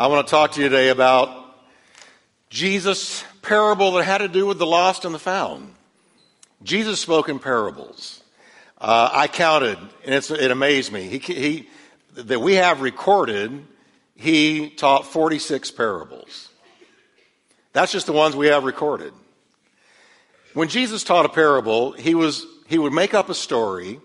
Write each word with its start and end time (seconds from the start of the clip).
I 0.00 0.06
want 0.06 0.28
to 0.28 0.30
talk 0.30 0.52
to 0.52 0.62
you 0.62 0.68
today 0.68 0.90
about 0.90 1.28
Jesus' 2.50 3.24
parable 3.42 3.90
that 3.92 4.04
had 4.04 4.18
to 4.18 4.28
do 4.28 4.46
with 4.46 4.60
the 4.60 4.66
lost 4.66 5.04
and 5.04 5.12
the 5.12 5.18
found. 5.18 5.74
Jesus 6.62 7.00
spoke 7.00 7.28
in 7.28 7.40
parables. 7.40 8.22
Uh, 8.80 9.10
I 9.12 9.26
counted, 9.26 9.76
and 10.04 10.14
it 10.14 10.50
amazed 10.52 10.92
me. 10.92 11.08
He, 11.08 11.18
he, 11.18 11.68
that 12.14 12.40
we 12.40 12.54
have 12.54 12.80
recorded, 12.80 13.66
he 14.14 14.70
taught 14.70 15.04
46 15.04 15.72
parables. 15.72 16.48
That's 17.72 17.90
just 17.90 18.06
the 18.06 18.12
ones 18.12 18.36
we 18.36 18.46
have 18.46 18.62
recorded. 18.62 19.12
When 20.54 20.68
Jesus 20.68 21.02
taught 21.02 21.26
a 21.26 21.28
parable, 21.28 21.90
he, 21.90 22.14
was, 22.14 22.46
he 22.68 22.78
would 22.78 22.92
make 22.92 23.14
up 23.14 23.30
a 23.30 23.34
story 23.34 23.98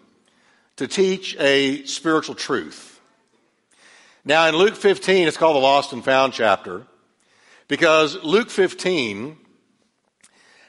to 0.78 0.88
teach 0.88 1.38
a 1.40 1.86
spiritual 1.86 2.34
truth. 2.34 2.93
Now, 4.26 4.48
in 4.48 4.56
Luke 4.56 4.76
15, 4.76 5.28
it's 5.28 5.36
called 5.36 5.58
the 5.58 5.62
Lost 5.62 5.92
and 5.92 6.04
Found 6.06 6.32
chapter 6.32 6.88
because 7.68 8.16
Luke 8.24 8.50
15 8.50 9.36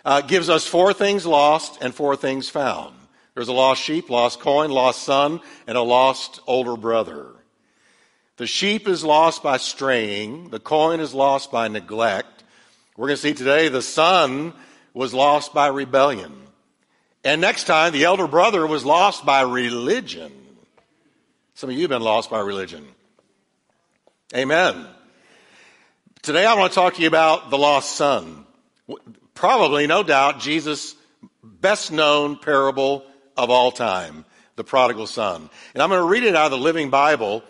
uh, 0.04 0.20
gives 0.22 0.48
us 0.48 0.66
four 0.66 0.92
things 0.92 1.24
lost 1.24 1.80
and 1.80 1.94
four 1.94 2.16
things 2.16 2.48
found. 2.48 2.96
There's 3.34 3.48
a 3.48 3.52
lost 3.52 3.80
sheep, 3.80 4.10
lost 4.10 4.40
coin, 4.40 4.70
lost 4.70 5.04
son, 5.04 5.40
and 5.68 5.78
a 5.78 5.82
lost 5.82 6.40
older 6.48 6.77
brother. 6.77 7.28
The 8.38 8.46
sheep 8.48 8.88
is 8.88 9.04
lost 9.04 9.44
by 9.44 9.58
straying. 9.58 10.50
The 10.50 10.58
coin 10.58 10.98
is 10.98 11.14
lost 11.14 11.52
by 11.52 11.68
neglect. 11.68 12.42
We're 12.96 13.06
going 13.06 13.16
to 13.16 13.22
see 13.22 13.34
today 13.34 13.68
the 13.68 13.82
son 13.82 14.52
was 14.94 15.14
lost 15.14 15.55
by 15.55 15.68
rebellion. 15.68 16.32
And 17.22 17.41
next 17.41 17.64
time, 17.64 17.92
the 17.92 18.05
elder 18.05 18.27
brother 18.27 18.66
was 18.66 18.84
lost 18.84 19.24
by 19.24 19.42
religion. 19.42 20.32
Some 21.55 21.70
of 21.70 21.77
you 21.77 21.82
have 21.82 21.91
been 21.91 22.02
lost 22.02 22.30
by 22.30 22.41
religion. 22.41 22.84
Amen. 24.34 24.86
Today 26.22 26.44
I 26.44 26.54
want 26.54 26.72
to 26.72 26.74
talk 26.74 26.94
to 26.94 27.02
you 27.02 27.06
about 27.06 27.50
the 27.50 27.58
lost 27.58 27.94
son. 27.94 28.44
Probably, 29.34 29.86
no 29.86 30.02
doubt, 30.02 30.40
Jesus' 30.40 30.96
best 31.42 31.92
known 31.92 32.36
parable 32.36 33.05
of 33.36 33.50
all 33.50 33.70
time, 33.70 34.24
the 34.56 34.64
prodigal 34.64 35.06
son. 35.06 35.48
And 35.72 35.82
I'm 35.82 35.88
going 35.88 36.00
to 36.00 36.08
read 36.08 36.24
it 36.24 36.34
out 36.34 36.46
of 36.46 36.50
the 36.50 36.58
Living 36.58 36.90
Bible. 36.90 37.44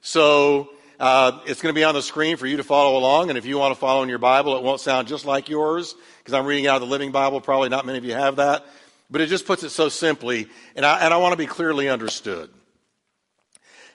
So 0.00 0.70
uh, 0.98 1.40
it's 1.46 1.60
going 1.60 1.74
to 1.74 1.78
be 1.78 1.84
on 1.84 1.94
the 1.94 2.00
screen 2.00 2.38
for 2.38 2.46
you 2.46 2.56
to 2.56 2.64
follow 2.64 2.98
along. 2.98 3.28
And 3.28 3.36
if 3.36 3.44
you 3.44 3.58
want 3.58 3.74
to 3.74 3.78
follow 3.78 4.02
in 4.02 4.08
your 4.08 4.18
Bible, 4.18 4.56
it 4.56 4.62
won't 4.62 4.80
sound 4.80 5.08
just 5.08 5.26
like 5.26 5.50
yours 5.50 5.94
because 6.20 6.32
I'm 6.32 6.46
reading 6.46 6.66
out 6.66 6.76
of 6.76 6.80
the 6.80 6.92
Living 6.92 7.12
Bible. 7.12 7.42
Probably 7.42 7.68
not 7.68 7.84
many 7.84 7.98
of 7.98 8.04
you 8.04 8.14
have 8.14 8.36
that 8.36 8.64
but 9.10 9.20
it 9.20 9.26
just 9.26 9.44
puts 9.44 9.64
it 9.64 9.70
so 9.70 9.88
simply, 9.88 10.46
and 10.76 10.86
I, 10.86 11.00
and 11.00 11.12
I 11.12 11.16
want 11.16 11.32
to 11.32 11.36
be 11.36 11.46
clearly 11.46 11.88
understood. 11.88 12.48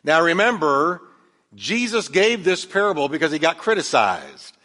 Now 0.03 0.21
remember, 0.21 1.01
Jesus 1.56 2.09
gave 2.09 2.44
this 2.44 2.66
parable 2.66 3.08
because 3.08 3.31
he 3.31 3.39
got 3.39 3.58
criticized. 3.58 4.56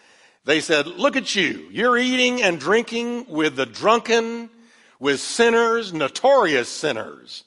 They 0.44 0.60
said, 0.60 0.86
Look 0.86 1.16
at 1.16 1.34
you. 1.34 1.68
You're 1.70 1.96
eating 1.96 2.42
and 2.42 2.58
drinking 2.58 3.26
with 3.28 3.56
the 3.56 3.66
drunken, 3.66 4.50
with 4.98 5.20
sinners, 5.20 5.92
notorious 5.92 6.68
sinners. 6.68 7.44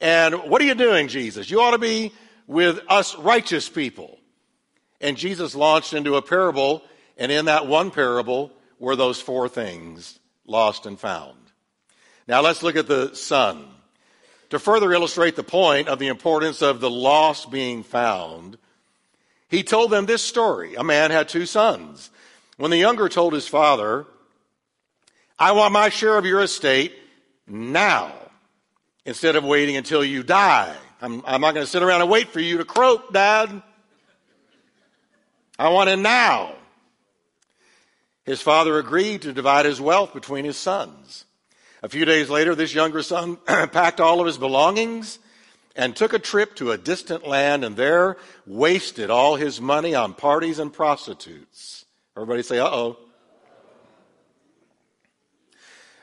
And 0.00 0.34
what 0.50 0.62
are 0.62 0.66
you 0.66 0.74
doing, 0.74 1.08
Jesus? 1.08 1.50
You 1.50 1.60
ought 1.60 1.72
to 1.72 1.78
be 1.78 2.12
with 2.46 2.80
us 2.88 3.16
righteous 3.16 3.68
people. 3.68 4.18
And 5.00 5.16
Jesus 5.16 5.54
launched 5.54 5.92
into 5.92 6.16
a 6.16 6.22
parable, 6.22 6.82
and 7.16 7.32
in 7.32 7.46
that 7.46 7.66
one 7.66 7.90
parable 7.90 8.52
were 8.78 8.96
those 8.96 9.20
four 9.20 9.48
things 9.48 10.18
lost 10.46 10.86
and 10.86 10.98
found. 10.98 11.38
Now 12.28 12.40
let's 12.40 12.62
look 12.62 12.76
at 12.76 12.86
the 12.86 13.14
son. 13.14 13.68
To 14.50 14.58
further 14.58 14.92
illustrate 14.92 15.34
the 15.34 15.42
point 15.42 15.88
of 15.88 15.98
the 15.98 16.06
importance 16.06 16.62
of 16.62 16.80
the 16.80 16.90
lost 16.90 17.50
being 17.50 17.82
found, 17.82 18.58
he 19.48 19.62
told 19.62 19.90
them 19.90 20.06
this 20.06 20.22
story. 20.22 20.74
A 20.74 20.84
man 20.84 21.10
had 21.10 21.28
two 21.28 21.46
sons. 21.46 22.10
When 22.56 22.70
the 22.70 22.76
younger 22.76 23.08
told 23.08 23.32
his 23.32 23.46
father, 23.46 24.06
I 25.38 25.52
want 25.52 25.72
my 25.72 25.88
share 25.88 26.16
of 26.16 26.24
your 26.24 26.40
estate 26.40 26.94
now, 27.46 28.12
instead 29.04 29.36
of 29.36 29.44
waiting 29.44 29.76
until 29.76 30.04
you 30.04 30.22
die. 30.22 30.74
I'm, 31.00 31.22
I'm 31.26 31.40
not 31.42 31.54
going 31.54 31.64
to 31.64 31.70
sit 31.70 31.82
around 31.82 32.00
and 32.00 32.10
wait 32.10 32.28
for 32.28 32.40
you 32.40 32.58
to 32.58 32.64
croak, 32.64 33.12
Dad. 33.12 33.62
I 35.58 35.68
want 35.68 35.90
it 35.90 35.96
now. 35.96 36.54
His 38.24 38.42
father 38.42 38.78
agreed 38.78 39.22
to 39.22 39.32
divide 39.32 39.66
his 39.66 39.80
wealth 39.80 40.12
between 40.12 40.44
his 40.44 40.56
sons. 40.56 41.24
A 41.82 41.88
few 41.88 42.04
days 42.04 42.28
later, 42.28 42.54
this 42.54 42.74
younger 42.74 43.02
son 43.02 43.36
packed 43.46 44.00
all 44.00 44.20
of 44.20 44.26
his 44.26 44.38
belongings 44.38 45.18
and 45.76 45.94
took 45.94 46.12
a 46.12 46.18
trip 46.18 46.56
to 46.56 46.72
a 46.72 46.78
distant 46.78 47.26
land 47.26 47.64
and 47.64 47.76
there 47.76 48.16
wasted 48.46 49.10
all 49.10 49.36
his 49.36 49.60
money 49.60 49.94
on 49.94 50.14
parties 50.14 50.58
and 50.58 50.72
prostitutes. 50.72 51.84
Everybody 52.16 52.42
say, 52.42 52.58
uh 52.58 52.66
oh. 52.66 52.98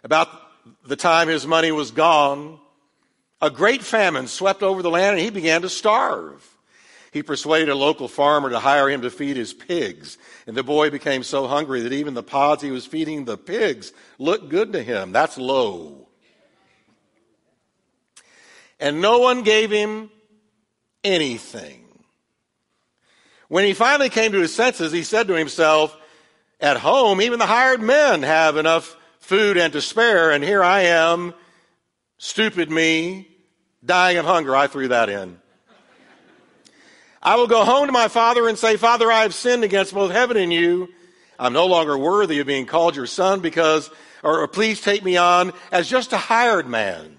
About 0.03 0.29
the 0.85 0.95
time 0.95 1.28
his 1.28 1.47
money 1.47 1.72
was 1.72 1.91
gone, 1.91 2.59
a 3.41 3.50
great 3.50 3.83
famine 3.83 4.28
swept 4.28 4.62
over 4.63 4.81
the 4.81 4.91
land 4.91 5.17
and 5.17 5.19
he 5.19 5.29
began 5.29 5.63
to 5.63 5.69
starve. 5.69 6.47
He 7.12 7.23
persuaded 7.23 7.69
a 7.69 7.75
local 7.75 8.07
farmer 8.07 8.50
to 8.50 8.59
hire 8.59 8.89
him 8.89 9.01
to 9.01 9.12
feed 9.12 9.38
his 9.38 9.53
pigs. 9.53 10.17
And 10.47 10.57
the 10.57 10.63
boy 10.63 10.89
became 10.89 11.23
so 11.23 11.47
hungry 11.47 11.81
that 11.81 11.94
even 11.94 12.16
the 12.16 12.23
pods 12.23 12.63
he 12.63 12.72
was 12.72 12.85
feeding 12.85 13.25
the 13.25 13.38
pigs 13.38 13.94
looked 14.17 14.50
good 14.50 14.73
to 14.73 14.81
him. 14.81 15.12
That's 15.12 15.38
low. 15.38 16.03
And 18.83 18.99
no 18.99 19.19
one 19.19 19.44
gave 19.44 19.71
him 19.71 20.11
anything. 21.05 21.85
When 23.47 23.63
he 23.63 23.73
finally 23.73 24.09
came 24.09 24.33
to 24.33 24.41
his 24.41 24.53
senses, 24.53 24.91
he 24.91 25.03
said 25.03 25.29
to 25.29 25.35
himself, 25.35 25.95
At 26.59 26.75
home, 26.75 27.21
even 27.21 27.39
the 27.39 27.45
hired 27.45 27.81
men 27.81 28.23
have 28.23 28.57
enough 28.57 28.97
food 29.21 29.55
and 29.55 29.71
to 29.71 29.79
spare, 29.79 30.31
and 30.31 30.44
here 30.44 30.61
I 30.61 30.81
am, 30.81 31.33
stupid 32.17 32.69
me, 32.69 33.29
dying 33.85 34.17
of 34.17 34.25
hunger. 34.25 34.53
I 34.53 34.67
threw 34.67 34.89
that 34.89 35.07
in. 35.07 35.39
I 37.21 37.35
will 37.38 37.47
go 37.47 37.63
home 37.63 37.85
to 37.85 37.94
my 37.94 38.09
father 38.09 38.50
and 38.50 38.57
say, 38.57 38.75
Father, 38.75 39.09
I 39.09 39.21
have 39.21 39.33
sinned 39.33 39.63
against 39.63 39.94
both 39.94 40.11
heaven 40.11 40.35
and 40.35 40.51
you. 40.51 40.89
I'm 41.39 41.53
no 41.53 41.67
longer 41.67 41.97
worthy 41.97 42.39
of 42.39 42.47
being 42.47 42.65
called 42.65 42.97
your 42.97 43.07
son 43.07 43.39
because, 43.39 43.89
or, 44.23 44.41
or 44.41 44.47
please 44.50 44.81
take 44.81 45.05
me 45.05 45.15
on 45.15 45.53
as 45.71 45.88
just 45.88 46.11
a 46.11 46.17
hired 46.17 46.67
man. 46.67 47.17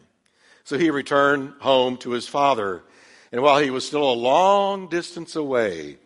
So 0.65 0.79
he 0.79 0.91
returned 0.91 1.53
home 1.61 1.97
to 1.99 2.11
his 2.11 2.27
father. 2.27 2.83
And 3.31 3.43
while 3.43 3.61
he 3.61 3.71
was 3.71 3.87
still 3.87 4.11
a 4.11 4.15
long 4.15 4.89
distance 4.89 5.37
away, 5.37 5.99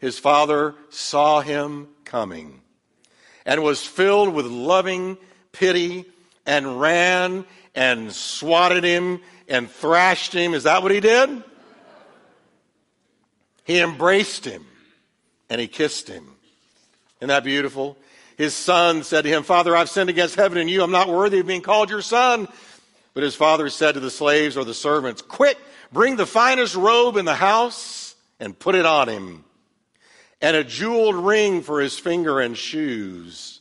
his 0.00 0.18
father 0.18 0.74
saw 0.90 1.40
him 1.40 1.88
coming 2.04 2.60
and 3.46 3.62
was 3.62 3.84
filled 3.86 4.34
with 4.34 4.46
loving 4.46 5.16
pity 5.52 6.04
and 6.44 6.80
ran 6.80 7.44
and 7.74 8.12
swatted 8.12 8.84
him 8.84 9.20
and 9.48 9.70
thrashed 9.70 10.32
him. 10.32 10.54
Is 10.54 10.64
that 10.64 10.82
what 10.82 10.92
he 10.92 11.00
did? 11.00 11.42
He 13.64 13.80
embraced 13.80 14.44
him 14.44 14.66
and 15.48 15.60
he 15.60 15.68
kissed 15.68 16.08
him. 16.08 16.26
Isn't 17.20 17.28
that 17.28 17.44
beautiful? 17.44 17.96
His 18.36 18.54
son 18.54 19.04
said 19.04 19.22
to 19.22 19.30
him, 19.30 19.44
Father, 19.44 19.76
I've 19.76 19.88
sinned 19.88 20.10
against 20.10 20.34
heaven 20.34 20.58
and 20.58 20.68
you. 20.68 20.82
I'm 20.82 20.90
not 20.90 21.08
worthy 21.08 21.38
of 21.38 21.46
being 21.46 21.60
called 21.60 21.90
your 21.90 22.02
son. 22.02 22.48
But 23.14 23.22
his 23.22 23.34
father 23.34 23.68
said 23.68 23.92
to 23.92 24.00
the 24.00 24.10
slaves 24.10 24.56
or 24.56 24.64
the 24.64 24.74
servants, 24.74 25.22
Quick, 25.22 25.58
bring 25.92 26.16
the 26.16 26.26
finest 26.26 26.74
robe 26.74 27.16
in 27.16 27.24
the 27.24 27.34
house 27.34 28.14
and 28.40 28.58
put 28.58 28.74
it 28.74 28.86
on 28.86 29.08
him, 29.08 29.44
and 30.40 30.56
a 30.56 30.64
jeweled 30.64 31.14
ring 31.14 31.62
for 31.62 31.80
his 31.80 31.98
finger 31.98 32.40
and 32.40 32.56
shoes, 32.56 33.60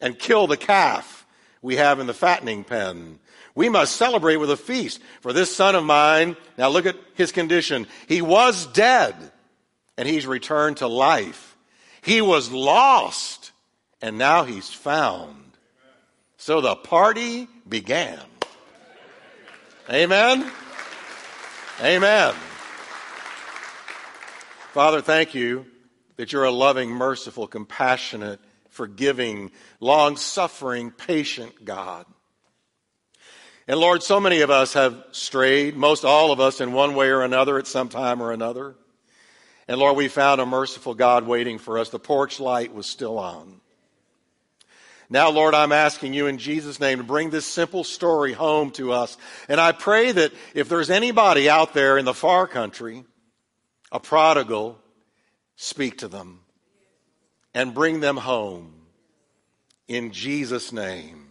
and 0.00 0.18
kill 0.18 0.46
the 0.46 0.56
calf 0.56 1.26
we 1.62 1.76
have 1.76 2.00
in 2.00 2.06
the 2.06 2.14
fattening 2.14 2.64
pen 2.64 3.18
we 3.58 3.68
must 3.68 3.96
celebrate 3.96 4.36
with 4.36 4.52
a 4.52 4.56
feast. 4.56 5.00
For 5.20 5.32
this 5.32 5.52
son 5.52 5.74
of 5.74 5.82
mine, 5.82 6.36
now 6.56 6.68
look 6.68 6.86
at 6.86 6.94
his 7.14 7.32
condition. 7.32 7.88
He 8.06 8.22
was 8.22 8.66
dead 8.66 9.16
and 9.96 10.06
he's 10.06 10.28
returned 10.28 10.76
to 10.76 10.86
life. 10.86 11.56
He 12.00 12.20
was 12.20 12.52
lost 12.52 13.50
and 14.00 14.16
now 14.16 14.44
he's 14.44 14.68
found. 14.68 15.56
So 16.36 16.60
the 16.60 16.76
party 16.76 17.48
began. 17.68 18.20
Amen. 19.90 20.50
Amen. 21.80 22.34
Father, 24.72 25.00
thank 25.00 25.34
you 25.34 25.64
that 26.16 26.30
you're 26.30 26.44
a 26.44 26.50
loving, 26.50 26.90
merciful, 26.90 27.46
compassionate, 27.46 28.38
forgiving, 28.68 29.50
long 29.80 30.18
suffering, 30.18 30.90
patient 30.90 31.64
God. 31.64 32.04
And 33.66 33.80
Lord, 33.80 34.02
so 34.02 34.20
many 34.20 34.42
of 34.42 34.50
us 34.50 34.74
have 34.74 35.04
strayed, 35.12 35.74
most 35.74 36.04
all 36.04 36.32
of 36.32 36.40
us 36.40 36.60
in 36.60 36.74
one 36.74 36.94
way 36.94 37.08
or 37.08 37.22
another 37.22 37.58
at 37.58 37.66
some 37.66 37.88
time 37.88 38.20
or 38.22 38.32
another. 38.32 38.74
And 39.68 39.78
Lord, 39.78 39.96
we 39.96 40.08
found 40.08 40.38
a 40.42 40.46
merciful 40.46 40.92
God 40.92 41.26
waiting 41.26 41.58
for 41.58 41.78
us. 41.78 41.88
The 41.88 41.98
porch 41.98 42.40
light 42.40 42.74
was 42.74 42.86
still 42.86 43.18
on. 43.18 43.62
Now, 45.10 45.30
Lord, 45.30 45.54
I'm 45.54 45.72
asking 45.72 46.12
you 46.12 46.26
in 46.26 46.36
Jesus' 46.36 46.80
name 46.80 46.98
to 46.98 47.04
bring 47.04 47.30
this 47.30 47.46
simple 47.46 47.82
story 47.82 48.34
home 48.34 48.70
to 48.72 48.92
us. 48.92 49.16
And 49.48 49.58
I 49.58 49.72
pray 49.72 50.12
that 50.12 50.32
if 50.54 50.68
there's 50.68 50.90
anybody 50.90 51.48
out 51.48 51.72
there 51.72 51.96
in 51.96 52.04
the 52.04 52.12
far 52.12 52.46
country, 52.46 53.04
a 53.90 54.00
prodigal, 54.00 54.78
speak 55.56 55.98
to 55.98 56.08
them 56.08 56.40
and 57.54 57.72
bring 57.72 58.00
them 58.00 58.18
home. 58.18 58.74
In 59.86 60.12
Jesus' 60.12 60.72
name. 60.72 61.28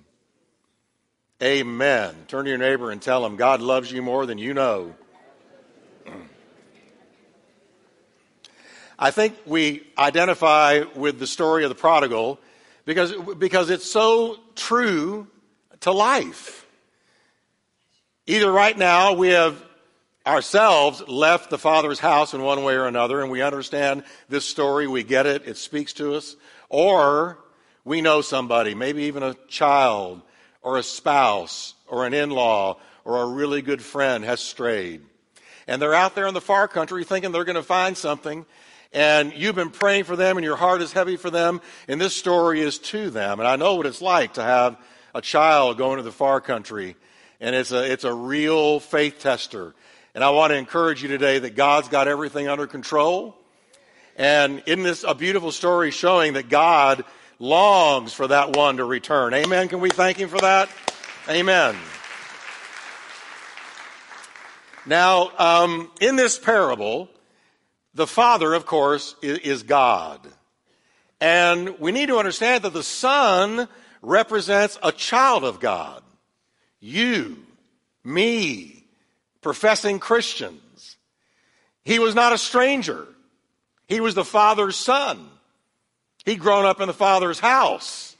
Amen. 1.44 2.16
Turn 2.28 2.46
to 2.46 2.50
your 2.50 2.58
neighbor 2.58 2.90
and 2.90 3.00
tell 3.00 3.24
him 3.24 3.36
God 3.36 3.62
loves 3.62 3.92
you 3.92 4.02
more 4.02 4.26
than 4.26 4.40
you 4.40 4.56
know. 4.56 4.96
I 8.98 9.12
think 9.12 9.38
we 9.46 9.86
identify 9.96 10.84
with 10.96 11.20
the 11.20 11.28
story 11.28 11.64
of 11.64 11.70
the 11.70 11.76
prodigal 11.76 12.40
because, 12.88 13.12
because 13.38 13.70
it's 13.70 13.92
so 13.92 14.40
true 14.56 15.28
to 15.82 15.92
life. 15.92 16.66
Either 18.26 18.50
right 18.50 18.78
now 18.78 19.14
we 19.14 19.28
have 19.28 19.62
ourselves 20.26 21.04
left 21.06 21.50
the 21.50 21.58
Father's 21.58 22.00
house 22.00 22.34
in 22.34 22.42
one 22.42 22.64
way 22.64 22.76
or 22.76 22.86
another, 22.88 23.22
and 23.22 23.30
we 23.30 23.42
understand 23.42 24.04
this 24.30 24.46
story, 24.46 24.88
we 24.88 25.04
get 25.04 25.26
it, 25.26 25.46
it 25.46 25.58
speaks 25.58 25.92
to 25.94 26.16
us, 26.16 26.38
or 26.70 27.38
we 27.84 28.00
know 28.00 28.22
somebody, 28.22 28.74
maybe 28.74 29.04
even 29.04 29.22
a 29.22 29.36
child, 29.50 30.22
or 30.62 30.78
a 30.78 30.84
spouse, 30.84 31.74
or 31.88 32.06
an 32.06 32.14
in 32.14 32.30
law, 32.30 32.80
or 33.04 33.22
a 33.22 33.26
really 33.26 33.62
good 33.62 33.82
friend 33.82 34.24
has 34.24 34.40
strayed. 34.40 35.02
And 35.68 35.82
they're 35.82 35.94
out 35.94 36.16
there 36.16 36.28
in 36.28 36.34
the 36.34 36.40
far 36.40 36.70
country 36.70 37.04
thinking 37.04 37.34
they're 37.34 37.44
going 37.44 37.56
to 37.56 37.64
find 37.64 37.98
something, 37.98 38.46
and 38.94 39.34
you've 39.34 39.56
been 39.56 39.70
praying 39.70 40.06
for 40.06 40.16
them, 40.16 40.38
and 40.38 40.44
your 40.44 40.56
heart 40.56 40.82
is 40.82 40.94
heavy 40.94 41.18
for 41.18 41.30
them, 41.30 41.62
and 41.88 42.00
this 42.00 42.16
story 42.16 42.62
is 42.62 42.80
to 42.80 43.10
them. 43.10 43.40
And 43.40 43.48
I 43.48 43.56
know 43.56 43.76
what 43.76 43.86
it's 43.86 44.02
like 44.02 44.34
to 44.34 44.44
have 44.44 44.78
a 45.14 45.22
child 45.22 45.78
going 45.78 45.98
to 45.98 46.04
the 46.04 46.12
far 46.12 46.42
country, 46.42 46.96
and 47.40 47.56
it's 47.56 47.72
a, 47.72 47.92
it's 47.92 48.04
a 48.04 48.14
real 48.14 48.80
faith 48.80 49.20
tester. 49.20 49.74
And 50.16 50.24
I 50.24 50.32
want 50.32 50.52
to 50.52 50.58
encourage 50.58 51.04
you 51.04 51.10
today 51.10 51.40
that 51.40 51.56
God's 51.56 51.90
got 51.90 52.08
everything 52.08 52.48
under 52.48 52.66
control. 52.66 53.36
And 54.16 54.64
in 54.66 54.82
this, 54.82 55.04
a 55.04 55.14
beautiful 55.14 55.52
story 55.52 55.92
showing 55.92 56.34
that 56.34 56.50
God 56.50 57.06
longs 57.40 58.14
for 58.14 58.28
that 58.28 58.56
one 58.56 58.78
to 58.78 58.84
return. 58.84 59.34
Amen. 59.36 59.68
Can 59.68 59.80
we 59.80 59.90
thank 59.90 60.18
Him 60.18 60.30
for 60.30 60.40
that? 60.40 60.70
Amen. 61.30 61.76
Now, 64.88 65.32
um, 65.38 65.92
in 66.00 66.16
this 66.16 66.40
parable, 66.40 67.10
the 67.98 68.08
Father, 68.08 68.54
of 68.54 68.68
course, 68.68 69.16
is, 69.24 69.64
God. 69.64 70.22
And 71.20 71.80
we 71.80 71.92
need 71.92 72.10
to 72.10 72.20
understand 72.20 72.64
that 72.64 72.74
the 72.74 72.84
Son 72.84 73.68
represents 74.04 74.78
a 74.84 74.92
child 74.92 75.44
of 75.44 75.60
God. 75.60 76.04
You, 76.80 77.38
me, 78.04 78.86
professing 79.42 79.98
Christians. 79.98 80.98
He 81.84 81.98
was 81.98 82.14
not 82.14 82.34
a 82.34 82.38
stranger. 82.38 83.08
He 83.88 84.00
was 84.00 84.14
the 84.14 84.24
Father's 84.24 84.76
son. 84.76 85.30
He'd 86.24 86.40
grown 86.40 86.66
up 86.66 86.80
in 86.80 86.88
the 86.88 86.94
Father's 86.94 87.40
house. 87.40 88.16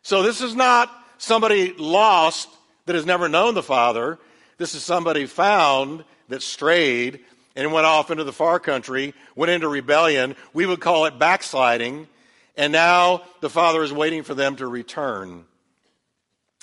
So 0.00 0.22
this 0.22 0.40
is 0.40 0.54
not 0.54 0.90
somebody 1.18 1.74
lost 1.76 2.48
that 2.86 2.94
has 2.94 3.04
never 3.04 3.28
known 3.28 3.52
the 3.52 3.62
Father. 3.62 4.18
This 4.56 4.74
is 4.74 4.82
somebody 4.82 5.26
found 5.26 6.04
that 6.28 6.42
strayed 6.42 7.20
and 7.56 7.72
went 7.72 7.86
off 7.86 8.10
into 8.10 8.24
the 8.24 8.32
far 8.32 8.58
country, 8.58 9.14
went 9.36 9.50
into 9.50 9.68
rebellion. 9.68 10.36
We 10.52 10.66
would 10.66 10.80
call 10.80 11.06
it 11.06 11.18
backsliding. 11.18 12.08
And 12.56 12.72
now 12.72 13.22
the 13.40 13.50
Father 13.50 13.82
is 13.82 13.92
waiting 13.92 14.22
for 14.22 14.34
them 14.34 14.56
to 14.56 14.66
return. 14.66 15.44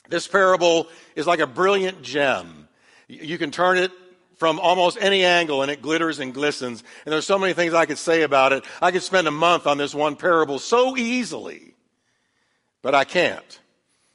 This 0.09 0.27
parable 0.27 0.87
is 1.15 1.27
like 1.27 1.39
a 1.39 1.47
brilliant 1.47 2.01
gem. 2.01 2.67
You 3.07 3.37
can 3.37 3.51
turn 3.51 3.77
it 3.77 3.91
from 4.37 4.59
almost 4.59 4.97
any 4.99 5.23
angle 5.23 5.61
and 5.61 5.69
it 5.69 5.81
glitters 5.81 6.19
and 6.19 6.33
glistens. 6.33 6.83
And 7.05 7.13
there's 7.13 7.25
so 7.25 7.37
many 7.37 7.53
things 7.53 7.73
I 7.73 7.85
could 7.85 7.97
say 7.97 8.23
about 8.23 8.53
it. 8.53 8.63
I 8.81 8.91
could 8.91 9.03
spend 9.03 9.27
a 9.27 9.31
month 9.31 9.67
on 9.67 9.77
this 9.77 9.93
one 9.93 10.15
parable 10.15 10.59
so 10.59 10.97
easily, 10.97 11.75
but 12.81 12.95
I 12.95 13.03
can't. 13.03 13.59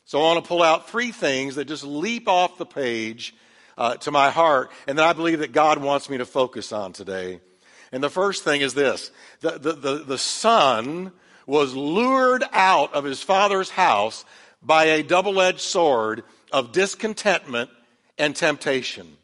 So 0.04 0.20
I 0.20 0.22
want 0.22 0.44
to 0.44 0.48
pull 0.48 0.62
out 0.62 0.90
three 0.90 1.12
things 1.12 1.54
that 1.56 1.66
just 1.66 1.84
leap 1.84 2.28
off 2.28 2.58
the 2.58 2.66
page 2.66 3.34
uh, 3.76 3.96
to 3.96 4.10
my 4.10 4.30
heart 4.30 4.70
and 4.86 4.98
that 4.98 5.06
I 5.06 5.12
believe 5.12 5.40
that 5.40 5.52
God 5.52 5.78
wants 5.78 6.08
me 6.08 6.18
to 6.18 6.26
focus 6.26 6.72
on 6.72 6.92
today. 6.92 7.40
And 7.92 8.02
the 8.02 8.10
first 8.10 8.44
thing 8.44 8.60
is 8.60 8.74
this 8.74 9.10
the, 9.40 9.52
the, 9.52 9.72
the, 9.72 9.94
the 10.04 10.18
son 10.18 11.12
was 11.46 11.74
lured 11.74 12.44
out 12.52 12.94
of 12.94 13.04
his 13.04 13.22
father's 13.22 13.70
house 13.70 14.24
by 14.62 14.84
a 14.84 15.02
double 15.02 15.40
edged 15.40 15.60
sword 15.60 16.24
of 16.50 16.72
discontentment 16.72 17.70
and 18.18 18.34
temptation. 18.34 19.16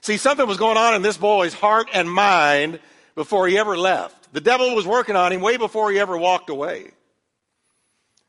See, 0.00 0.16
something 0.16 0.46
was 0.46 0.58
going 0.58 0.76
on 0.76 0.94
in 0.94 1.02
this 1.02 1.18
boy's 1.18 1.54
heart 1.54 1.88
and 1.92 2.10
mind 2.10 2.80
before 3.14 3.48
he 3.48 3.58
ever 3.58 3.76
left. 3.76 4.32
The 4.32 4.40
devil 4.40 4.74
was 4.74 4.86
working 4.86 5.16
on 5.16 5.32
him 5.32 5.40
way 5.40 5.56
before 5.56 5.90
he 5.90 5.98
ever 5.98 6.16
walked 6.16 6.50
away. 6.50 6.92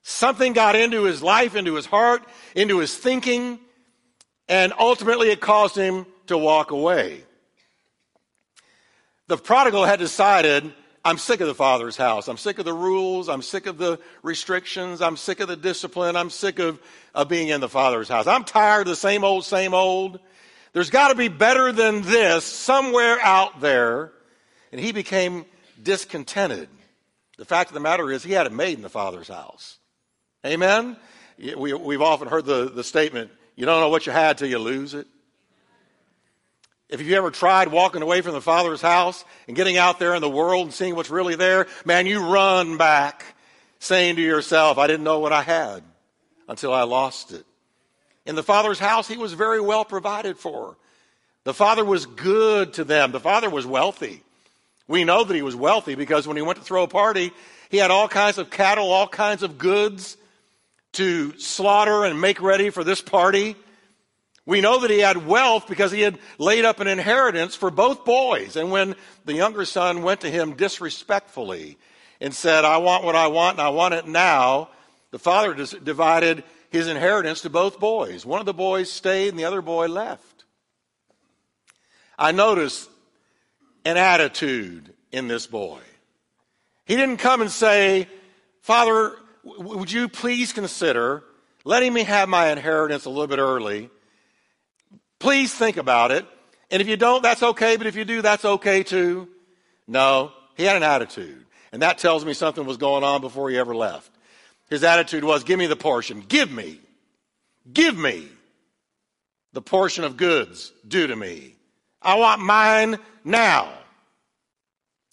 Something 0.01 0.53
got 0.53 0.75
into 0.75 1.03
his 1.03 1.21
life, 1.21 1.55
into 1.55 1.75
his 1.75 1.85
heart, 1.85 2.23
into 2.55 2.79
his 2.79 2.95
thinking, 2.97 3.59
and 4.49 4.73
ultimately 4.77 5.29
it 5.29 5.39
caused 5.39 5.75
him 5.75 6.05
to 6.27 6.37
walk 6.37 6.71
away. 6.71 7.23
The 9.27 9.37
prodigal 9.37 9.85
had 9.85 9.99
decided 9.99 10.73
I'm 11.05 11.17
sick 11.17 11.39
of 11.39 11.47
the 11.47 11.55
Father's 11.55 11.95
house. 11.95 12.27
I'm 12.27 12.37
sick 12.37 12.59
of 12.59 12.65
the 12.65 12.73
rules. 12.73 13.29
I'm 13.29 13.41
sick 13.41 13.67
of 13.67 13.77
the 13.77 13.99
restrictions. 14.21 15.01
I'm 15.01 15.15
sick 15.15 15.39
of 15.39 15.47
the 15.47 15.55
discipline. 15.55 16.17
I'm 16.17 16.29
sick 16.29 16.59
of, 16.59 16.79
of 17.15 17.29
being 17.29 17.47
in 17.47 17.61
the 17.61 17.69
Father's 17.69 18.09
house. 18.09 18.27
I'm 18.27 18.43
tired 18.43 18.81
of 18.81 18.87
the 18.87 18.95
same 18.95 19.23
old, 19.23 19.45
same 19.45 19.73
old. 19.73 20.19
There's 20.73 20.89
got 20.89 21.09
to 21.09 21.15
be 21.15 21.29
better 21.29 21.71
than 21.71 22.01
this 22.01 22.43
somewhere 22.43 23.19
out 23.21 23.61
there. 23.61 24.11
And 24.71 24.81
he 24.81 24.91
became 24.91 25.45
discontented. 25.81 26.67
The 27.37 27.45
fact 27.45 27.69
of 27.69 27.75
the 27.75 27.79
matter 27.79 28.11
is, 28.11 28.23
he 28.23 28.33
had 28.33 28.45
it 28.45 28.51
made 28.51 28.77
in 28.77 28.81
the 28.81 28.89
Father's 28.89 29.29
house. 29.29 29.77
Amen? 30.45 30.97
We, 31.37 31.73
we've 31.73 32.01
often 32.01 32.27
heard 32.27 32.45
the, 32.45 32.69
the 32.69 32.83
statement, 32.83 33.31
you 33.59 33.65
don't 33.65 33.81
know 33.81 33.89
what 33.89 34.05
you 34.05 34.13
had 34.13 34.37
till 34.37 34.47
you 34.47 34.57
lose 34.57 34.93
it. 34.93 35.05
If 36.87 37.01
you 37.01 37.17
ever 37.17 37.29
tried 37.29 37.67
walking 37.67 38.01
away 38.01 38.21
from 38.21 38.31
the 38.31 38.39
Father's 38.39 38.81
house 38.81 39.25
and 39.47 39.55
getting 39.55 39.75
out 39.75 39.99
there 39.99 40.15
in 40.15 40.21
the 40.21 40.29
world 40.29 40.67
and 40.67 40.73
seeing 40.73 40.95
what's 40.95 41.09
really 41.09 41.35
there, 41.35 41.67
man, 41.83 42.05
you 42.05 42.25
run 42.31 42.77
back 42.77 43.25
saying 43.79 44.15
to 44.15 44.21
yourself, 44.21 44.77
I 44.77 44.87
didn't 44.87 45.03
know 45.03 45.19
what 45.19 45.33
I 45.33 45.41
had 45.41 45.83
until 46.47 46.73
I 46.73 46.83
lost 46.83 47.33
it. 47.33 47.45
In 48.25 48.35
the 48.35 48.43
Father's 48.43 48.79
house, 48.79 49.09
he 49.09 49.17
was 49.17 49.33
very 49.33 49.59
well 49.59 49.83
provided 49.83 50.37
for. 50.37 50.77
The 51.43 51.53
Father 51.53 51.83
was 51.83 52.05
good 52.05 52.71
to 52.75 52.85
them. 52.85 53.11
The 53.11 53.19
Father 53.19 53.49
was 53.49 53.65
wealthy. 53.65 54.23
We 54.87 55.03
know 55.03 55.25
that 55.25 55.35
he 55.35 55.41
was 55.41 55.55
wealthy 55.57 55.95
because 55.95 56.25
when 56.25 56.37
he 56.37 56.43
went 56.43 56.59
to 56.59 56.63
throw 56.63 56.83
a 56.83 56.87
party, 56.87 57.33
he 57.69 57.75
had 57.75 57.91
all 57.91 58.07
kinds 58.07 58.37
of 58.37 58.49
cattle, 58.49 58.89
all 58.89 59.09
kinds 59.09 59.43
of 59.43 59.57
goods 59.57 60.15
to 60.93 61.37
slaughter 61.37 62.03
and 62.03 62.19
make 62.19 62.41
ready 62.41 62.69
for 62.69 62.83
this 62.83 63.01
party. 63.01 63.55
We 64.45 64.61
know 64.61 64.79
that 64.79 64.89
he 64.89 64.99
had 64.99 65.27
wealth 65.27 65.67
because 65.67 65.91
he 65.91 66.01
had 66.01 66.17
laid 66.39 66.65
up 66.65 66.79
an 66.79 66.87
inheritance 66.87 67.55
for 67.55 67.69
both 67.69 68.03
boys. 68.05 68.55
And 68.55 68.71
when 68.71 68.95
the 69.25 69.33
younger 69.33 69.65
son 69.65 70.01
went 70.01 70.21
to 70.21 70.29
him 70.29 70.55
disrespectfully 70.55 71.77
and 72.19 72.33
said, 72.33 72.65
I 72.65 72.77
want 72.77 73.03
what 73.03 73.15
I 73.15 73.27
want 73.27 73.59
and 73.59 73.67
I 73.67 73.69
want 73.69 73.93
it 73.93 74.07
now, 74.07 74.69
the 75.11 75.19
father 75.19 75.53
divided 75.53 76.43
his 76.71 76.87
inheritance 76.87 77.41
to 77.41 77.49
both 77.49 77.79
boys. 77.79 78.25
One 78.25 78.39
of 78.39 78.45
the 78.45 78.53
boys 78.53 78.91
stayed 78.91 79.29
and 79.29 79.39
the 79.39 79.45
other 79.45 79.61
boy 79.61 79.87
left. 79.87 80.45
I 82.17 82.31
noticed 82.31 82.89
an 83.85 83.97
attitude 83.97 84.93
in 85.11 85.27
this 85.27 85.47
boy. 85.47 85.79
He 86.85 86.95
didn't 86.95 87.17
come 87.17 87.41
and 87.41 87.51
say, 87.51 88.07
Father, 88.61 89.15
would 89.43 89.91
you 89.91 90.07
please 90.07 90.53
consider 90.53 91.23
letting 91.63 91.93
me 91.93 92.03
have 92.03 92.29
my 92.29 92.51
inheritance 92.51 93.05
a 93.05 93.09
little 93.09 93.27
bit 93.27 93.39
early? 93.39 93.89
Please 95.19 95.53
think 95.53 95.77
about 95.77 96.11
it. 96.11 96.25
And 96.71 96.81
if 96.81 96.87
you 96.87 96.97
don't, 96.97 97.23
that's 97.23 97.43
okay, 97.43 97.77
but 97.77 97.87
if 97.87 97.95
you 97.95 98.05
do, 98.05 98.21
that's 98.21 98.45
okay 98.45 98.83
too. 98.83 99.27
No, 99.87 100.31
he 100.55 100.63
had 100.63 100.75
an 100.75 100.83
attitude. 100.83 101.45
And 101.71 101.81
that 101.81 101.97
tells 101.97 102.23
me 102.25 102.33
something 102.33 102.65
was 102.65 102.77
going 102.77 103.03
on 103.03 103.21
before 103.21 103.49
he 103.49 103.57
ever 103.57 103.75
left. 103.75 104.11
His 104.69 104.83
attitude 104.83 105.23
was, 105.23 105.43
give 105.43 105.57
me 105.57 105.67
the 105.67 105.75
portion. 105.75 106.21
Give 106.21 106.51
me. 106.51 106.79
Give 107.71 107.97
me 107.97 108.27
the 109.53 109.61
portion 109.61 110.03
of 110.03 110.17
goods 110.17 110.71
due 110.87 111.07
to 111.07 111.15
me. 111.15 111.55
I 112.01 112.15
want 112.15 112.41
mine 112.41 112.99
now. 113.23 113.71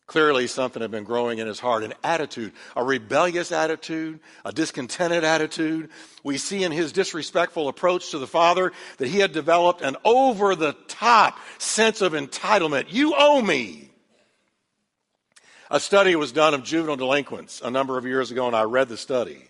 Clearly, 0.07 0.47
something 0.47 0.83
had 0.83 0.93
been 0.93 1.03
growing 1.03 1.39
in 1.39 1.49
his 1.49 1.59
heart 1.59 1.83
an 1.83 1.93
attitude, 2.05 2.53
a 2.77 2.85
rebellious 2.85 3.51
attitude, 3.51 4.21
a 4.45 4.53
discontented 4.53 5.25
attitude. 5.25 5.91
We 6.23 6.39
see 6.39 6.63
in 6.63 6.71
his 6.71 6.93
disrespectful 6.93 7.67
approach 7.67 8.13
to 8.13 8.19
the 8.19 8.27
Father 8.29 8.73
that 8.99 9.09
he 9.09 9.19
had 9.19 9.33
developed 9.33 9.83
an 9.83 9.97
over 10.05 10.55
the 10.55 10.75
top 10.87 11.39
sense 11.59 12.03
of 12.03 12.13
entitlement. 12.13 12.87
You 12.91 13.15
owe 13.19 13.43
me. 13.43 13.91
A 15.73 15.81
study 15.81 16.15
was 16.15 16.31
done 16.31 16.55
of 16.55 16.63
juvenile 16.63 16.95
delinquents 16.95 17.61
a 17.65 17.71
number 17.73 17.99
of 17.99 18.07
years 18.07 18.31
ago, 18.31 18.47
and 18.47 18.55
I 18.55 18.63
read 18.63 18.89
the 18.89 18.97
study. 18.97 19.43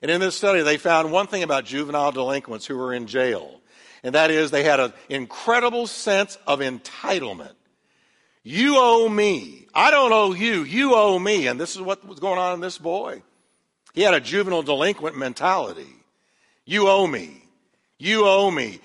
And 0.00 0.10
in 0.10 0.18
this 0.18 0.34
study, 0.34 0.62
they 0.62 0.78
found 0.78 1.12
one 1.12 1.26
thing 1.26 1.42
about 1.42 1.66
juvenile 1.66 2.12
delinquents 2.12 2.64
who 2.64 2.78
were 2.78 2.94
in 2.94 3.06
jail, 3.06 3.60
and 4.02 4.14
that 4.14 4.30
is 4.30 4.50
they 4.50 4.64
had 4.64 4.80
an 4.80 4.94
incredible 5.10 5.86
sense 5.86 6.38
of 6.46 6.60
entitlement. 6.60 7.52
You 8.42 8.76
owe 8.78 9.08
me. 9.08 9.66
I 9.74 9.90
don't 9.90 10.12
owe 10.12 10.32
you. 10.32 10.62
You 10.62 10.94
owe 10.94 11.18
me. 11.18 11.46
And 11.46 11.60
this 11.60 11.74
is 11.74 11.82
what 11.82 12.06
was 12.06 12.20
going 12.20 12.38
on 12.38 12.54
in 12.54 12.60
this 12.60 12.78
boy. 12.78 13.22
He 13.92 14.02
had 14.02 14.14
a 14.14 14.20
juvenile 14.20 14.62
delinquent 14.62 15.16
mentality. 15.16 15.88
You 16.64 16.88
owe 16.88 17.06
me. 17.06 17.42
You 17.98 18.26
owe 18.26 18.50
me. 18.50 18.80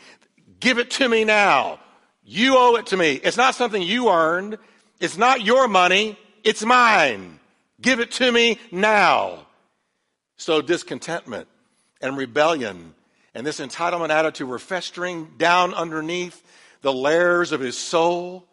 Give 0.59 0.77
it 0.77 0.91
to 0.91 1.07
me 1.07 1.23
now. 1.23 1.79
You 2.23 2.57
owe 2.57 2.75
it 2.75 2.87
to 2.87 2.97
me. 2.97 3.13
It's 3.13 3.37
not 3.37 3.55
something 3.55 3.81
you 3.81 4.09
earned. 4.09 4.57
It's 4.99 5.17
not 5.17 5.41
your 5.41 5.67
money. 5.67 6.17
It's 6.43 6.63
mine. 6.63 7.39
Give 7.81 7.99
it 7.99 8.11
to 8.13 8.31
me 8.31 8.59
now. 8.71 9.45
So 10.37 10.61
discontentment 10.61 11.47
and 12.01 12.17
rebellion 12.17 12.93
and 13.35 13.45
this 13.45 13.59
entitlement 13.59 14.09
attitude 14.09 14.47
were 14.47 14.59
festering 14.59 15.33
down 15.37 15.73
underneath 15.73 16.41
the 16.81 16.93
layers 16.93 17.51
of 17.51 17.59
his 17.59 17.77
soul. 17.77 18.47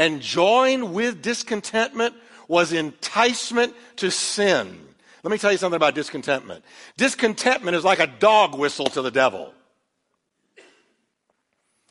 And 0.00 0.22
joined 0.22 0.94
with 0.94 1.20
discontentment 1.20 2.14
was 2.48 2.72
enticement 2.72 3.74
to 3.96 4.10
sin. 4.10 4.80
Let 5.22 5.30
me 5.30 5.36
tell 5.36 5.52
you 5.52 5.58
something 5.58 5.76
about 5.76 5.94
discontentment. 5.94 6.64
Discontentment 6.96 7.76
is 7.76 7.84
like 7.84 8.00
a 8.00 8.06
dog 8.06 8.58
whistle 8.58 8.86
to 8.86 9.02
the 9.02 9.10
devil. 9.10 9.52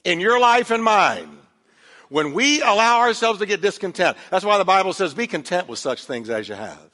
In 0.03 0.19
your 0.19 0.39
life 0.39 0.71
and 0.71 0.83
mine, 0.83 1.37
when 2.09 2.33
we 2.33 2.61
allow 2.61 3.01
ourselves 3.01 3.37
to 3.41 3.45
get 3.45 3.61
discontent, 3.61 4.17
that's 4.31 4.43
why 4.43 4.57
the 4.57 4.65
Bible 4.65 4.93
says, 4.93 5.13
be 5.13 5.27
content 5.27 5.67
with 5.67 5.77
such 5.77 6.05
things 6.05 6.31
as 6.31 6.49
you 6.49 6.55
have. 6.55 6.89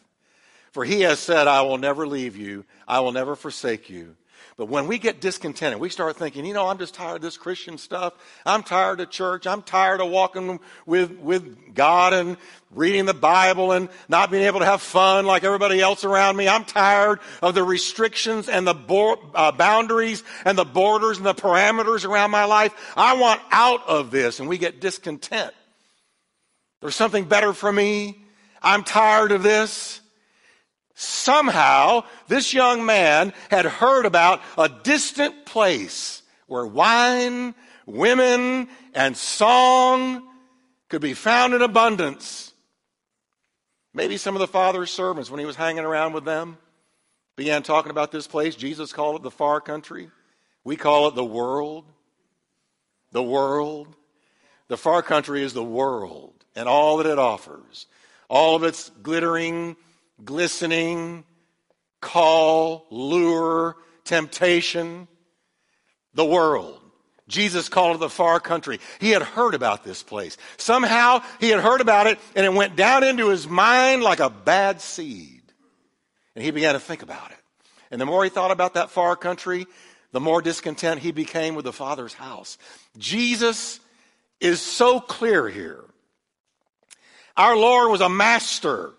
For 0.74 0.84
he 0.84 1.00
has 1.02 1.20
said, 1.20 1.48
I 1.48 1.62
will 1.62 1.78
never 1.78 2.06
leave 2.06 2.36
you, 2.36 2.66
I 2.86 3.00
will 3.00 3.14
never 3.14 3.38
forsake 3.38 3.90
you. 3.90 4.18
But 4.58 4.70
when 4.70 4.88
we 4.88 5.00
get 5.00 5.20
discontented, 5.20 5.82
we 5.82 5.90
start 5.90 6.16
thinking, 6.16 6.46
you 6.46 6.54
know, 6.54 6.70
I'm 6.70 6.78
just 6.78 6.94
tired 6.94 7.18
of 7.18 7.22
this 7.22 7.36
Christian 7.36 7.78
stuff. 7.78 8.14
I'm 8.46 8.64
tired 8.64 9.02
of 9.02 9.10
church. 9.10 9.46
I'm 9.46 9.62
tired 9.62 10.00
of 10.00 10.10
walking 10.10 10.62
with, 10.86 11.12
with 11.20 11.76
God 11.76 12.14
and 12.14 12.38
reading 12.72 13.06
the 13.06 13.14
Bible 13.14 13.74
and 13.74 13.90
not 14.08 14.32
being 14.32 14.44
able 14.44 14.60
to 14.60 14.66
have 14.66 14.82
fun 14.82 15.26
like 15.26 15.44
everybody 15.44 15.82
else 15.82 16.06
around 16.06 16.38
me. 16.38 16.48
I'm 16.48 16.64
tired 16.64 17.20
of 17.42 17.54
the 17.54 17.64
restrictions 17.64 18.48
and 18.48 18.66
the 18.66 18.74
bo- 18.74 19.20
uh, 19.34 19.52
boundaries 19.52 20.24
and 20.46 20.58
the 20.58 20.64
borders 20.64 21.18
and 21.18 21.26
the 21.26 21.36
parameters 21.36 22.08
around 22.08 22.32
my 22.32 22.46
life. 22.46 22.74
I 22.96 23.18
want 23.18 23.42
out 23.52 23.86
of 23.90 24.10
this. 24.10 24.40
And 24.40 24.48
we 24.48 24.58
get 24.58 24.80
discontent. 24.80 25.54
There's 26.80 26.96
something 26.96 27.26
better 27.26 27.52
for 27.52 27.72
me. 27.74 28.24
I'm 28.62 28.86
tired 28.86 29.34
of 29.34 29.44
this. 29.44 30.00
Somehow, 30.96 32.06
this 32.28 32.54
young 32.54 32.86
man 32.86 33.34
had 33.52 33.66
heard 33.66 34.06
about 34.06 34.42
a 34.58 34.70
distant 34.70 35.46
place 35.46 36.24
where 36.48 36.66
wine, 36.66 37.54
women, 37.86 38.70
and 38.94 39.18
song 39.18 40.26
could 40.88 41.02
be 41.02 41.14
found 41.14 41.54
in 41.54 41.62
abundance. 41.62 42.54
Maybe 43.94 44.16
some 44.16 44.36
of 44.36 44.40
the 44.40 44.48
father's 44.48 44.90
servants, 44.90 45.30
when 45.30 45.40
he 45.40 45.46
was 45.46 45.58
hanging 45.58 45.84
around 45.84 46.14
with 46.14 46.24
them, 46.24 46.58
began 47.36 47.64
talking 47.64 47.92
about 47.92 48.12
this 48.12 48.28
place. 48.28 48.56
Jesus 48.56 48.94
called 48.94 49.18
it 49.18 49.24
the 49.24 49.32
far 49.32 49.60
country. 49.60 50.10
We 50.64 50.78
call 50.78 51.10
it 51.10 51.16
the 51.16 51.26
world. 51.26 51.86
The 53.12 53.24
world. 53.24 53.96
The 54.70 54.78
far 54.78 55.02
country 55.02 55.44
is 55.44 55.54
the 55.54 55.64
world 55.64 56.46
and 56.56 56.70
all 56.70 56.98
that 56.98 57.06
it 57.06 57.20
offers. 57.20 57.88
All 58.30 58.56
of 58.56 58.64
its 58.64 58.90
glittering 59.04 59.76
glistening, 60.24 61.24
call, 62.02 62.86
lure, 62.90 63.76
temptation, 64.04 65.08
the 66.14 66.26
world. 66.26 66.80
Jesus 67.28 67.70
called 67.70 67.96
it 67.96 68.00
the 68.00 68.10
far 68.10 68.40
country. 68.40 68.80
He 69.00 69.10
had 69.10 69.24
heard 69.24 69.56
about 69.56 69.84
this 69.84 70.04
place. 70.04 70.38
Somehow 70.58 71.24
he 71.40 71.50
had 71.50 71.60
heard 71.60 71.82
about 71.82 72.08
it 72.08 72.20
and 72.36 72.46
it 72.46 72.54
went 72.54 72.76
down 72.76 73.04
into 73.04 73.30
his 73.30 73.48
mind 73.48 74.04
like 74.04 74.20
a 74.20 74.30
bad 74.30 74.80
seed. 74.80 75.42
And 76.36 76.44
he 76.44 76.52
began 76.52 76.74
to 76.74 76.80
think 76.80 77.02
about 77.02 77.32
it. 77.32 77.38
And 77.90 78.00
the 78.00 78.06
more 78.06 78.24
he 78.24 78.30
thought 78.30 78.52
about 78.52 78.76
that 78.76 78.92
far 78.92 79.16
country, 79.16 79.66
the 80.12 80.20
more 80.20 80.42
discontent 80.42 81.02
he 81.02 81.12
became 81.12 81.56
with 81.56 81.66
the 81.66 81.74
Father's 81.74 82.14
house. 82.14 82.58
Jesus 82.98 83.80
is 84.40 84.62
so 84.62 85.00
clear 85.00 85.50
here. 85.50 85.84
Our 87.36 87.58
Lord 87.58 87.92
was 87.92 88.02
a 88.02 88.10
master 88.10 88.92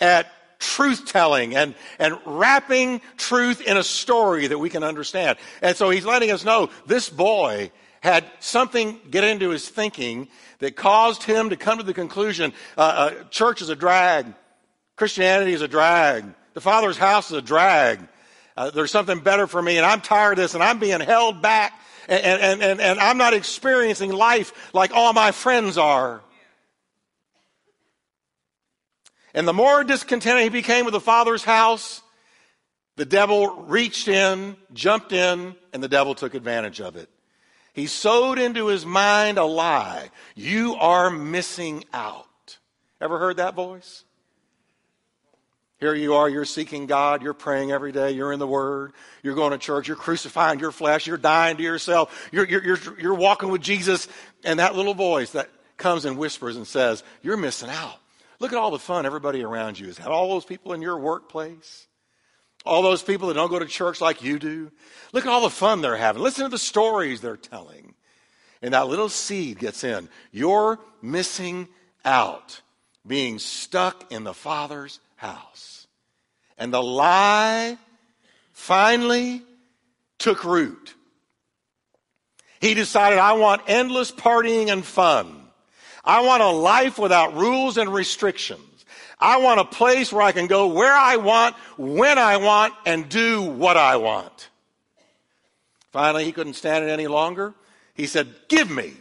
at 0.00 0.30
truth 0.58 1.06
telling 1.06 1.54
and, 1.54 1.74
and 1.98 2.16
wrapping 2.24 3.00
truth 3.16 3.60
in 3.60 3.76
a 3.76 3.82
story 3.82 4.46
that 4.46 4.58
we 4.58 4.70
can 4.70 4.82
understand. 4.82 5.38
And 5.62 5.76
so 5.76 5.90
he's 5.90 6.04
letting 6.04 6.30
us 6.30 6.44
know 6.44 6.70
this 6.86 7.08
boy 7.08 7.70
had 8.00 8.24
something 8.40 9.00
get 9.10 9.24
into 9.24 9.50
his 9.50 9.68
thinking 9.68 10.28
that 10.60 10.76
caused 10.76 11.22
him 11.22 11.50
to 11.50 11.56
come 11.56 11.78
to 11.78 11.84
the 11.84 11.94
conclusion 11.94 12.52
uh, 12.78 12.80
uh, 12.80 13.24
church 13.30 13.60
is 13.60 13.68
a 13.68 13.76
drag, 13.76 14.26
Christianity 14.96 15.52
is 15.52 15.62
a 15.62 15.68
drag, 15.68 16.24
the 16.54 16.60
Father's 16.60 16.96
house 16.96 17.30
is 17.30 17.36
a 17.36 17.42
drag. 17.42 18.00
Uh, 18.56 18.70
there's 18.70 18.90
something 18.90 19.20
better 19.20 19.46
for 19.46 19.60
me, 19.60 19.76
and 19.76 19.84
I'm 19.84 20.00
tired 20.00 20.32
of 20.32 20.38
this, 20.38 20.54
and 20.54 20.62
I'm 20.62 20.78
being 20.78 21.00
held 21.00 21.42
back, 21.42 21.78
and, 22.08 22.24
and, 22.24 22.62
and, 22.62 22.80
and 22.80 22.98
I'm 22.98 23.18
not 23.18 23.34
experiencing 23.34 24.10
life 24.12 24.72
like 24.72 24.92
all 24.94 25.12
my 25.12 25.32
friends 25.32 25.76
are. 25.76 26.22
And 29.36 29.46
the 29.46 29.52
more 29.52 29.84
discontented 29.84 30.42
he 30.42 30.48
became 30.48 30.86
with 30.86 30.92
the 30.92 31.00
Father's 31.00 31.44
house, 31.44 32.02
the 32.96 33.04
devil 33.04 33.64
reached 33.64 34.08
in, 34.08 34.56
jumped 34.72 35.12
in, 35.12 35.54
and 35.74 35.82
the 35.82 35.88
devil 35.88 36.14
took 36.14 36.34
advantage 36.34 36.80
of 36.80 36.96
it. 36.96 37.10
He 37.74 37.86
sowed 37.86 38.38
into 38.38 38.68
his 38.68 38.86
mind 38.86 39.36
a 39.36 39.44
lie. 39.44 40.10
You 40.34 40.76
are 40.76 41.10
missing 41.10 41.84
out. 41.92 42.56
Ever 42.98 43.18
heard 43.18 43.36
that 43.36 43.54
voice? 43.54 44.04
Here 45.78 45.94
you 45.94 46.14
are, 46.14 46.26
you're 46.30 46.46
seeking 46.46 46.86
God, 46.86 47.22
you're 47.22 47.34
praying 47.34 47.70
every 47.70 47.92
day, 47.92 48.12
you're 48.12 48.32
in 48.32 48.38
the 48.38 48.46
Word, 48.46 48.94
you're 49.22 49.34
going 49.34 49.50
to 49.50 49.58
church, 49.58 49.86
you're 49.86 49.98
crucifying 49.98 50.58
your 50.58 50.72
flesh, 50.72 51.06
you're 51.06 51.18
dying 51.18 51.58
to 51.58 51.62
yourself, 51.62 52.30
you're, 52.32 52.46
you're, 52.46 52.64
you're, 52.64 52.78
you're 52.98 53.14
walking 53.14 53.50
with 53.50 53.60
Jesus, 53.60 54.08
and 54.42 54.58
that 54.58 54.74
little 54.74 54.94
voice 54.94 55.32
that 55.32 55.50
comes 55.76 56.06
and 56.06 56.16
whispers 56.16 56.56
and 56.56 56.66
says, 56.66 57.04
You're 57.20 57.36
missing 57.36 57.68
out. 57.68 58.00
Look 58.38 58.52
at 58.52 58.58
all 58.58 58.70
the 58.70 58.78
fun 58.78 59.06
everybody 59.06 59.42
around 59.42 59.78
you 59.78 59.86
has 59.86 59.98
had. 59.98 60.08
All 60.08 60.28
those 60.28 60.44
people 60.44 60.72
in 60.72 60.82
your 60.82 60.98
workplace, 60.98 61.86
all 62.64 62.82
those 62.82 63.02
people 63.02 63.28
that 63.28 63.34
don't 63.34 63.50
go 63.50 63.58
to 63.58 63.66
church 63.66 64.00
like 64.00 64.22
you 64.22 64.38
do. 64.38 64.70
Look 65.12 65.24
at 65.24 65.30
all 65.30 65.42
the 65.42 65.50
fun 65.50 65.80
they're 65.80 65.96
having. 65.96 66.22
Listen 66.22 66.44
to 66.44 66.50
the 66.50 66.58
stories 66.58 67.20
they're 67.20 67.36
telling. 67.36 67.94
And 68.62 68.74
that 68.74 68.88
little 68.88 69.08
seed 69.08 69.58
gets 69.58 69.84
in. 69.84 70.08
You're 70.32 70.78
missing 71.00 71.68
out 72.04 72.60
being 73.06 73.38
stuck 73.38 74.12
in 74.12 74.24
the 74.24 74.34
Father's 74.34 75.00
house. 75.16 75.86
And 76.58 76.72
the 76.72 76.82
lie 76.82 77.78
finally 78.52 79.42
took 80.18 80.44
root. 80.44 80.94
He 82.60 82.74
decided, 82.74 83.18
I 83.18 83.34
want 83.34 83.62
endless 83.68 84.10
partying 84.10 84.72
and 84.72 84.84
fun. 84.84 85.45
I 86.06 86.20
want 86.20 86.42
a 86.42 86.50
life 86.50 86.98
without 86.98 87.34
rules 87.34 87.76
and 87.76 87.92
restrictions. 87.92 88.62
I 89.18 89.38
want 89.38 89.60
a 89.60 89.64
place 89.64 90.12
where 90.12 90.22
I 90.22 90.32
can 90.32 90.46
go 90.46 90.68
where 90.68 90.94
I 90.94 91.16
want, 91.16 91.56
when 91.76 92.18
I 92.18 92.36
want, 92.36 92.74
and 92.84 93.08
do 93.08 93.42
what 93.42 93.76
I 93.76 93.96
want. 93.96 94.50
Finally, 95.90 96.24
he 96.24 96.32
couldn't 96.32 96.54
stand 96.54 96.84
it 96.84 96.90
any 96.90 97.06
longer. 97.06 97.54
He 97.94 98.06
said, 98.06 98.28
Give 98.48 98.70
me 98.70 98.92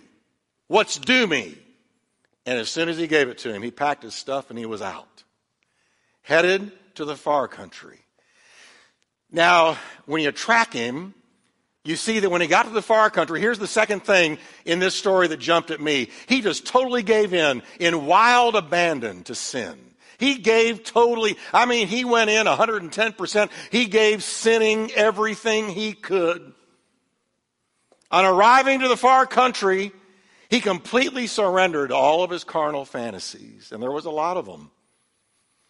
what's 0.67 0.97
due 0.97 1.27
me. 1.27 1.57
And 2.45 2.59
as 2.59 2.69
soon 2.69 2.89
as 2.89 2.97
he 2.97 3.07
gave 3.07 3.27
it 3.27 3.39
to 3.39 3.53
him, 3.53 3.61
he 3.61 3.71
packed 3.71 4.03
his 4.03 4.15
stuff 4.15 4.49
and 4.49 4.57
he 4.57 4.65
was 4.65 4.81
out, 4.81 5.23
headed 6.21 6.71
to 6.95 7.05
the 7.05 7.15
far 7.15 7.47
country. 7.47 7.99
Now, 9.31 9.77
when 10.05 10.21
you 10.21 10.31
track 10.31 10.71
him, 10.71 11.13
you 11.85 11.95
see 11.95 12.19
that 12.19 12.29
when 12.29 12.41
he 12.41 12.47
got 12.47 12.63
to 12.63 12.71
the 12.71 12.81
far 12.81 13.09
country, 13.11 13.39
here's 13.39 13.59
the 13.59 13.67
second 13.67 14.03
thing 14.03 14.39
in 14.65 14.79
this 14.79 14.95
story 14.95 15.27
that 15.27 15.37
jumped 15.37 15.69
at 15.69 15.79
me. 15.79 16.09
He 16.27 16.41
just 16.41 16.65
totally 16.65 17.03
gave 17.03 17.33
in, 17.33 17.61
in 17.79 18.07
wild 18.07 18.55
abandon 18.55 19.23
to 19.25 19.35
sin. 19.35 19.79
He 20.17 20.35
gave 20.35 20.83
totally, 20.83 21.37
I 21.53 21.65
mean, 21.65 21.87
he 21.87 22.03
went 22.03 22.31
in 22.31 22.47
110%. 22.47 23.49
He 23.71 23.85
gave 23.85 24.23
sinning 24.23 24.91
everything 24.93 25.69
he 25.69 25.93
could. 25.93 26.53
On 28.09 28.25
arriving 28.25 28.79
to 28.79 28.87
the 28.87 28.97
far 28.97 29.27
country, 29.27 29.91
he 30.49 30.61
completely 30.61 31.27
surrendered 31.27 31.91
all 31.91 32.23
of 32.23 32.31
his 32.31 32.43
carnal 32.43 32.85
fantasies, 32.85 33.71
and 33.71 33.83
there 33.83 33.91
was 33.91 34.05
a 34.05 34.11
lot 34.11 34.37
of 34.37 34.45
them. 34.45 34.71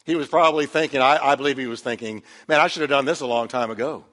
He 0.05 0.15
was 0.15 0.27
probably 0.27 0.67
thinking, 0.67 1.01
I, 1.01 1.17
I 1.17 1.35
believe 1.35 1.57
he 1.57 1.65
was 1.65 1.81
thinking, 1.81 2.23
man, 2.47 2.61
I 2.61 2.67
should 2.67 2.81
have 2.81 2.89
done 2.89 3.05
this 3.05 3.21
a 3.21 3.25
long 3.25 3.47
time 3.47 3.71
ago. 3.71 4.05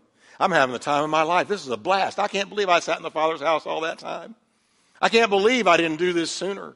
I'm 0.43 0.51
having 0.51 0.73
the 0.73 0.81
time 0.81 1.05
of 1.05 1.11
my 1.11 1.23
life. 1.23 1.47
This 1.47 1.63
is 1.63 1.69
a 1.69 1.77
blast. 1.77 2.19
I 2.19 2.27
can't 2.27 2.49
believe 2.49 2.69
I 2.69 2.81
sat 2.81 2.97
in 2.97 3.05
the 3.05 3.13
Father's 3.13 3.41
house 3.41 3.65
all 3.65 3.83
that 3.83 3.99
time. 4.01 4.35
I 5.01 5.09
can't 5.09 5.31
believe 5.31 5.69
I 5.69 5.77
didn't 5.77 5.99
do 5.99 6.13
this 6.13 6.33
sooner. 6.33 6.75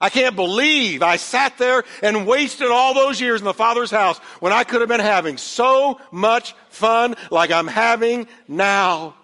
I 0.00 0.08
can't 0.08 0.34
believe 0.34 1.02
I 1.02 1.16
sat 1.16 1.58
there 1.58 1.84
and 2.02 2.26
wasted 2.26 2.68
all 2.68 2.94
those 2.94 3.20
years 3.20 3.42
in 3.42 3.44
the 3.44 3.52
Father's 3.52 3.90
house 3.90 4.16
when 4.40 4.54
I 4.54 4.64
could 4.64 4.80
have 4.80 4.88
been 4.88 5.00
having 5.00 5.36
so 5.36 6.00
much 6.12 6.54
fun 6.70 7.14
like 7.30 7.50
I'm 7.50 7.66
having 7.66 8.26
now. 8.48 9.14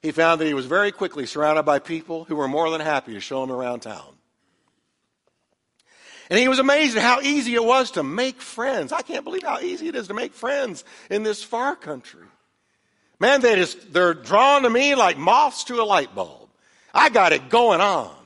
He 0.00 0.12
found 0.12 0.40
that 0.40 0.46
he 0.46 0.54
was 0.54 0.66
very 0.66 0.92
quickly 0.92 1.26
surrounded 1.26 1.64
by 1.64 1.80
people 1.80 2.22
who 2.24 2.36
were 2.36 2.48
more 2.48 2.70
than 2.70 2.80
happy 2.80 3.14
to 3.14 3.20
show 3.20 3.42
him 3.42 3.50
around 3.50 3.80
town. 3.80 4.14
And 6.32 6.38
he 6.38 6.48
was 6.48 6.58
amazed 6.58 6.96
at 6.96 7.02
how 7.02 7.20
easy 7.20 7.56
it 7.56 7.62
was 7.62 7.90
to 7.90 8.02
make 8.02 8.40
friends. 8.40 8.90
I 8.90 9.02
can't 9.02 9.22
believe 9.22 9.42
how 9.42 9.60
easy 9.60 9.88
it 9.88 9.94
is 9.94 10.08
to 10.08 10.14
make 10.14 10.32
friends 10.32 10.82
in 11.10 11.24
this 11.24 11.44
far 11.44 11.76
country. 11.76 12.24
Man, 13.20 13.42
they 13.42 13.54
just, 13.56 13.92
they're 13.92 14.14
drawn 14.14 14.62
to 14.62 14.70
me 14.70 14.94
like 14.94 15.18
moths 15.18 15.64
to 15.64 15.82
a 15.82 15.84
light 15.84 16.14
bulb. 16.14 16.48
I 16.94 17.10
got 17.10 17.34
it 17.34 17.50
going 17.50 17.82
on. 17.82 18.16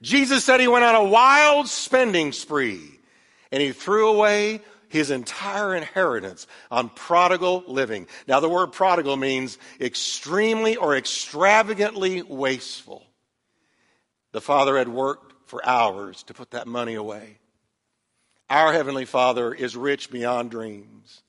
Jesus 0.00 0.44
said 0.44 0.60
he 0.60 0.68
went 0.68 0.84
on 0.84 0.94
a 0.94 1.02
wild 1.02 1.66
spending 1.66 2.30
spree 2.30 3.00
and 3.50 3.60
he 3.60 3.72
threw 3.72 4.10
away 4.10 4.60
his 4.90 5.10
entire 5.10 5.74
inheritance 5.74 6.46
on 6.70 6.88
prodigal 6.88 7.64
living. 7.66 8.06
Now, 8.28 8.38
the 8.38 8.48
word 8.48 8.68
prodigal 8.68 9.16
means 9.16 9.58
extremely 9.80 10.76
or 10.76 10.96
extravagantly 10.96 12.22
wasteful. 12.22 13.04
The 14.30 14.40
father 14.40 14.78
had 14.78 14.88
worked 14.88 15.31
for 15.52 15.68
hours 15.68 16.22
to 16.22 16.32
put 16.32 16.52
that 16.52 16.66
money 16.66 16.94
away. 16.94 17.36
Our 18.48 18.72
Heavenly 18.72 19.04
Father 19.04 19.52
is 19.52 19.76
rich 19.76 20.10
beyond 20.10 20.50
dreams. 20.50 21.20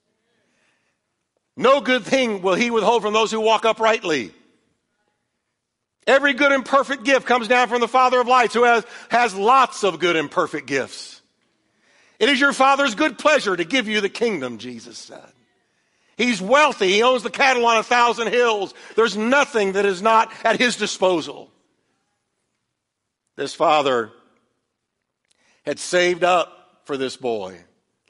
No 1.57 1.81
good 1.81 2.03
thing 2.03 2.41
will 2.41 2.55
He 2.55 2.71
withhold 2.71 3.01
from 3.01 3.11
those 3.11 3.31
who 3.31 3.41
walk 3.41 3.65
uprightly. 3.65 4.31
Every 6.07 6.31
good 6.31 6.53
and 6.53 6.65
perfect 6.65 7.03
gift 7.03 7.25
comes 7.25 7.49
down 7.49 7.67
from 7.67 7.81
the 7.81 7.87
Father 7.89 8.21
of 8.21 8.27
lights 8.29 8.53
who 8.53 8.63
has, 8.63 8.85
has 9.09 9.35
lots 9.35 9.83
of 9.83 9.99
good 9.99 10.15
and 10.15 10.31
perfect 10.31 10.67
gifts. 10.67 11.21
It 12.17 12.29
is 12.29 12.39
your 12.39 12.53
Father's 12.53 12.95
good 12.95 13.17
pleasure 13.17 13.57
to 13.57 13.65
give 13.65 13.89
you 13.89 13.99
the 13.99 14.07
kingdom, 14.07 14.57
Jesus 14.57 14.97
said. 14.97 15.33
He's 16.15 16.41
wealthy. 16.41 16.93
He 16.93 17.03
owns 17.03 17.23
the 17.23 17.29
cattle 17.29 17.65
on 17.65 17.75
a 17.75 17.83
thousand 17.83 18.29
hills. 18.29 18.73
There's 18.95 19.17
nothing 19.17 19.73
that 19.73 19.85
is 19.85 20.01
not 20.01 20.31
at 20.45 20.61
His 20.61 20.77
disposal. 20.77 21.49
This 23.35 23.53
father 23.55 24.11
had 25.65 25.79
saved 25.79 26.23
up 26.23 26.81
for 26.85 26.97
this 26.97 27.17
boy, 27.17 27.57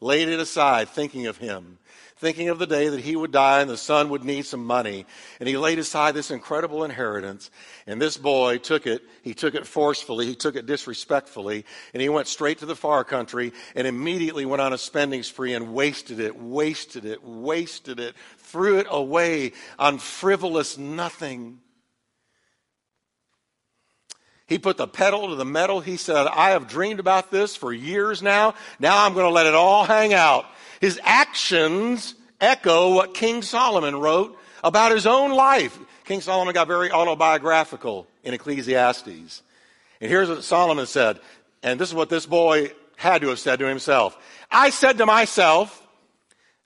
laid 0.02 0.28
it 0.28 0.40
aside, 0.40 0.90
thinking 0.90 1.28
of 1.28 1.38
him, 1.38 1.78
thinking 2.18 2.50
of 2.50 2.60
the 2.60 2.66
day 2.66 2.88
that 2.90 3.02
he 3.02 3.16
would 3.16 3.32
die 3.32 3.62
and 3.62 3.70
the 3.70 3.78
son 3.78 4.10
would 4.10 4.24
need 4.24 4.46
some 4.46 4.66
money. 4.66 5.06
And 5.40 5.48
he 5.48 5.58
laid 5.58 5.80
aside 5.80 6.14
this 6.14 6.32
incredible 6.32 6.84
inheritance. 6.84 7.52
And 7.86 8.02
this 8.02 8.18
boy 8.18 8.58
took 8.58 8.88
it. 8.88 9.02
He 9.22 9.34
took 9.34 9.56
it 9.56 9.68
forcefully. 9.68 10.26
He 10.26 10.36
took 10.36 10.56
it 10.56 10.66
disrespectfully. 10.66 11.66
And 11.94 12.02
he 12.02 12.10
went 12.10 12.28
straight 12.28 12.60
to 12.60 12.66
the 12.66 12.76
far 12.76 13.04
country 13.04 13.54
and 13.76 13.86
immediately 13.86 14.46
went 14.46 14.62
on 14.62 14.74
a 14.74 14.78
spending 14.78 15.24
spree 15.24 15.54
and 15.54 15.74
wasted 15.74 16.20
it, 16.20 16.38
wasted 16.38 17.06
it, 17.06 17.24
wasted 17.24 18.00
it, 18.00 18.16
threw 18.38 18.80
it 18.80 18.88
away 18.90 19.52
on 19.78 19.98
frivolous 19.98 20.78
nothing. 20.78 21.60
He 24.48 24.60
put 24.60 24.78
the 24.78 24.88
pedal 24.88 25.30
to 25.30 25.36
the 25.36 25.46
metal. 25.46 25.80
He 25.80 25.98
said, 25.98 26.28
I 26.28 26.52
have 26.52 26.68
dreamed 26.68 27.00
about 27.00 27.32
this 27.32 27.56
for 27.56 27.72
years 27.72 28.22
now. 28.22 28.56
Now 28.80 29.06
I'm 29.06 29.14
going 29.14 29.26
to 29.26 29.32
let 29.32 29.46
it 29.46 29.56
all 29.56 29.86
hang 29.86 30.14
out. 30.14 30.46
His 30.82 31.00
actions 31.04 32.16
echo 32.42 32.94
what 32.94 33.14
King 33.14 33.42
Solomon 33.42 33.96
wrote 33.96 34.38
about 34.64 34.92
his 34.92 35.08
own 35.08 35.32
life. 35.32 35.78
King 36.06 36.22
Solomon 36.22 36.54
got 36.54 36.68
very 36.68 36.92
autobiographical 36.92 38.08
in 38.24 38.34
Ecclesiastes. 38.34 39.42
And 40.02 40.12
here's 40.12 40.28
what 40.28 40.44
Solomon 40.44 40.86
said, 40.86 41.20
and 41.62 41.80
this 41.80 41.90
is 41.90 41.96
what 41.96 42.10
this 42.10 42.26
boy 42.26 42.74
had 42.98 43.22
to 43.22 43.30
have 43.30 43.40
said 43.40 43.60
to 43.60 43.66
himself. 43.66 44.18
I 44.52 44.70
said 44.70 44.98
to 44.98 45.06
myself, 45.06 45.82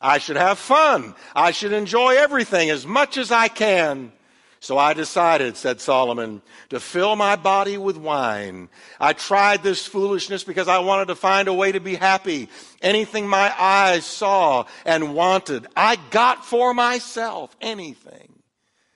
I 0.01 0.17
should 0.17 0.37
have 0.37 0.57
fun. 0.57 1.15
I 1.35 1.51
should 1.51 1.71
enjoy 1.71 2.15
everything 2.17 2.69
as 2.69 2.85
much 2.85 3.17
as 3.17 3.31
I 3.31 3.47
can. 3.47 4.11
So 4.59 4.77
I 4.77 4.93
decided, 4.93 5.55
said 5.55 5.79
Solomon, 5.79 6.41
to 6.69 6.79
fill 6.79 7.15
my 7.15 7.35
body 7.35 7.77
with 7.77 7.95
wine. 7.95 8.69
I 8.99 9.13
tried 9.13 9.61
this 9.61 9.85
foolishness 9.85 10.43
because 10.43 10.67
I 10.67 10.79
wanted 10.79 11.09
to 11.09 11.15
find 11.15 11.47
a 11.47 11.53
way 11.53 11.71
to 11.71 11.79
be 11.79 11.95
happy. 11.95 12.49
Anything 12.81 13.27
my 13.27 13.53
eyes 13.57 14.05
saw 14.05 14.65
and 14.83 15.13
wanted, 15.13 15.67
I 15.75 15.97
got 16.09 16.43
for 16.43 16.73
myself. 16.73 17.55
Anything. 17.61 18.41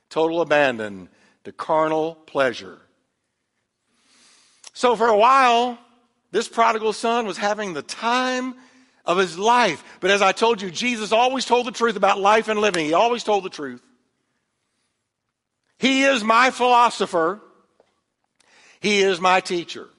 Total 0.10 0.42
abandon 0.42 1.10
to 1.44 1.52
carnal 1.52 2.16
pleasure. 2.16 2.80
So 4.74 4.96
for 4.96 5.08
a 5.08 5.18
while, 5.18 5.78
this 6.32 6.48
prodigal 6.48 6.94
son 6.94 7.28
was 7.28 7.38
having 7.38 7.74
the 7.74 7.82
time 7.82 8.56
of 9.06 9.18
his 9.18 9.38
life. 9.38 9.84
But 10.00 10.12
as 10.12 10.22
I 10.22 10.32
told 10.32 10.62
you, 10.62 10.72
Jesus 10.72 11.12
always 11.12 11.46
told 11.46 11.68
the 11.68 11.72
truth 11.72 11.96
about 11.96 12.20
life 12.20 12.48
and 12.48 12.60
living. 12.60 12.86
He 12.86 12.94
always 12.94 13.24
told 13.24 13.44
the 13.44 13.50
truth. 13.50 13.82
He 15.82 16.04
is 16.04 16.24
my 16.24 16.52
philosopher. 16.52 17.42
He 18.80 19.02
is 19.02 19.20
my 19.20 19.40
teacher. 19.40 19.90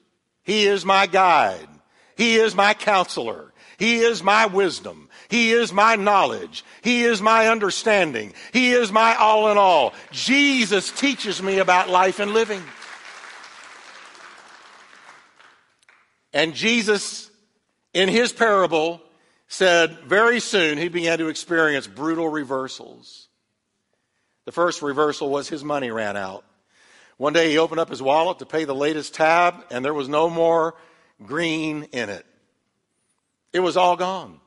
He 0.43 0.65
is 0.65 0.85
my 0.85 1.07
guide. 1.07 1.67
He 2.15 2.35
is 2.35 2.55
my 2.55 2.73
counselor. 2.73 3.51
He 3.77 3.97
is 3.97 4.23
my 4.23 4.45
wisdom. 4.45 5.09
He 5.27 5.51
is 5.51 5.73
my 5.73 5.97
knowledge. 5.97 6.63
He 6.81 7.03
is 7.03 7.21
my 7.21 7.49
understanding. 7.49 8.33
He 8.53 8.71
is 8.71 8.93
my 8.93 9.15
all 9.15 9.51
in 9.51 9.57
all. 9.57 9.93
Jesus 10.11 10.89
teaches 10.89 11.43
me 11.43 11.59
about 11.59 11.89
life 11.89 12.19
and 12.19 12.31
living. 12.33 12.63
And 16.31 16.53
Jesus, 16.53 17.29
in 17.93 18.07
his 18.07 18.31
parable, 18.31 19.01
said 19.49 19.99
very 20.07 20.39
soon 20.39 20.77
he 20.77 20.87
began 20.87 21.17
to 21.17 21.27
experience 21.27 21.87
brutal 21.87 22.29
reversals. 22.29 23.27
The 24.45 24.51
first 24.51 24.81
reversal 24.81 25.29
was 25.29 25.47
his 25.47 25.63
money 25.63 25.91
ran 25.91 26.17
out. 26.17 26.43
One 27.17 27.33
day 27.33 27.51
he 27.51 27.57
opened 27.57 27.79
up 27.79 27.89
his 27.89 28.01
wallet 28.01 28.39
to 28.39 28.45
pay 28.45 28.65
the 28.65 28.75
latest 28.75 29.13
tab, 29.13 29.55
and 29.71 29.85
there 29.85 29.93
was 29.93 30.09
no 30.09 30.29
more 30.29 30.75
green 31.25 31.83
in 31.91 32.09
it. 32.09 32.25
It 33.53 33.61
was 33.61 33.77
all 33.77 33.95
gone. 33.95 34.39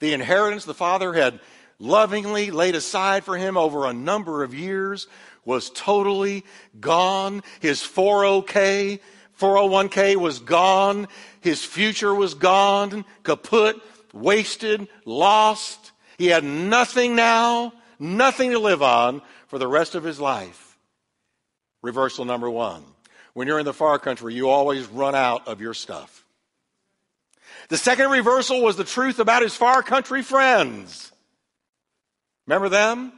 The 0.00 0.14
inheritance 0.14 0.64
the 0.64 0.74
father 0.74 1.12
had 1.12 1.40
lovingly 1.78 2.50
laid 2.50 2.74
aside 2.74 3.24
for 3.24 3.36
him 3.36 3.56
over 3.56 3.86
a 3.86 3.92
number 3.92 4.42
of 4.42 4.54
years 4.54 5.06
was 5.44 5.70
totally 5.70 6.44
gone. 6.80 7.42
His 7.60 7.80
401k, 7.80 9.00
401k 9.38 10.16
was 10.16 10.40
gone. 10.40 11.08
His 11.40 11.64
future 11.64 12.14
was 12.14 12.34
gone, 12.34 13.04
kaput, 13.22 13.80
wasted, 14.12 14.88
lost. 15.04 15.92
He 16.16 16.26
had 16.26 16.44
nothing 16.44 17.14
now 17.14 17.72
nothing 17.98 18.52
to 18.52 18.58
live 18.58 18.82
on 18.82 19.22
for 19.48 19.58
the 19.58 19.68
rest 19.68 19.94
of 19.94 20.04
his 20.04 20.20
life. 20.20 20.78
Reversal 21.82 22.24
number 22.24 22.50
one. 22.50 22.84
When 23.34 23.46
you're 23.46 23.58
in 23.58 23.64
the 23.64 23.72
far 23.72 23.98
country, 23.98 24.34
you 24.34 24.48
always 24.48 24.86
run 24.86 25.14
out 25.14 25.46
of 25.46 25.60
your 25.60 25.74
stuff. 25.74 26.24
The 27.68 27.76
second 27.76 28.10
reversal 28.10 28.62
was 28.62 28.76
the 28.76 28.84
truth 28.84 29.18
about 29.18 29.42
his 29.42 29.54
far 29.54 29.82
country 29.82 30.22
friends. 30.22 31.12
Remember 32.46 32.68
them? 32.68 33.12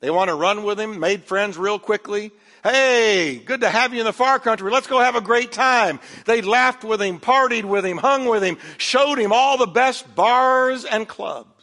They 0.00 0.10
want 0.10 0.28
to 0.28 0.34
run 0.34 0.62
with 0.62 0.78
him, 0.78 1.00
made 1.00 1.24
friends 1.24 1.58
real 1.58 1.78
quickly. 1.78 2.30
Hey, 2.62 3.36
good 3.44 3.60
to 3.62 3.70
have 3.70 3.92
you 3.92 4.00
in 4.00 4.06
the 4.06 4.12
far 4.12 4.38
country. 4.38 4.70
Let's 4.70 4.86
go 4.86 4.98
have 4.98 5.16
a 5.16 5.20
great 5.20 5.52
time. 5.52 6.00
They 6.24 6.42
laughed 6.42 6.84
with 6.84 7.00
him, 7.00 7.18
partied 7.18 7.64
with 7.64 7.84
him, 7.84 7.96
hung 7.96 8.26
with 8.26 8.42
him, 8.42 8.58
showed 8.78 9.18
him 9.18 9.32
all 9.32 9.56
the 9.56 9.66
best 9.66 10.14
bars 10.14 10.84
and 10.84 11.06
clubs. 11.06 11.55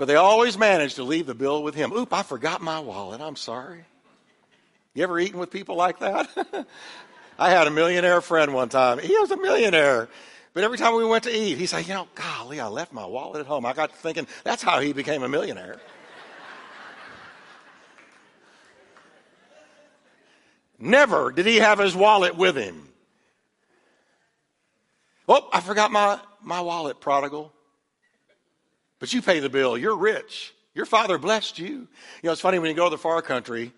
But 0.00 0.06
they 0.06 0.14
always 0.14 0.56
manage 0.56 0.94
to 0.94 1.04
leave 1.04 1.26
the 1.26 1.34
bill 1.34 1.62
with 1.62 1.74
him. 1.74 1.92
Oop, 1.92 2.10
I 2.14 2.22
forgot 2.22 2.62
my 2.62 2.80
wallet. 2.80 3.20
I'm 3.20 3.36
sorry. 3.36 3.84
You 4.94 5.02
ever 5.02 5.20
eaten 5.20 5.38
with 5.38 5.50
people 5.50 5.76
like 5.76 5.98
that? 5.98 6.26
I 7.38 7.50
had 7.50 7.66
a 7.66 7.70
millionaire 7.70 8.22
friend 8.22 8.54
one 8.54 8.70
time. 8.70 8.98
He 8.98 9.14
was 9.18 9.30
a 9.30 9.36
millionaire. 9.36 10.08
But 10.54 10.64
every 10.64 10.78
time 10.78 10.96
we 10.96 11.04
went 11.04 11.24
to 11.24 11.30
eat, 11.30 11.58
he 11.58 11.66
said, 11.66 11.86
You 11.86 11.92
know, 11.92 12.08
golly, 12.14 12.60
I 12.60 12.68
left 12.68 12.94
my 12.94 13.04
wallet 13.04 13.40
at 13.40 13.46
home. 13.46 13.66
I 13.66 13.74
got 13.74 13.94
thinking, 13.94 14.26
that's 14.42 14.62
how 14.62 14.80
he 14.80 14.94
became 14.94 15.22
a 15.22 15.28
millionaire. 15.28 15.78
Never 20.78 21.30
did 21.30 21.44
he 21.44 21.56
have 21.56 21.78
his 21.78 21.94
wallet 21.94 22.38
with 22.38 22.56
him. 22.56 22.88
Oh, 25.28 25.46
I 25.52 25.60
forgot 25.60 25.92
my, 25.92 26.18
my 26.42 26.62
wallet, 26.62 27.02
prodigal. 27.02 27.52
But 29.00 29.12
you 29.12 29.22
pay 29.22 29.40
the 29.40 29.48
bill. 29.48 29.76
You're 29.76 29.96
rich. 29.96 30.54
Your 30.74 30.86
father 30.86 31.18
blessed 31.18 31.58
you. 31.58 31.66
You 31.66 31.88
know, 32.22 32.32
it's 32.32 32.40
funny 32.40 32.60
when 32.60 32.70
you 32.70 32.76
go 32.76 32.84
to 32.84 32.90
the 32.90 32.98
far 32.98 33.20
country, 33.22 33.72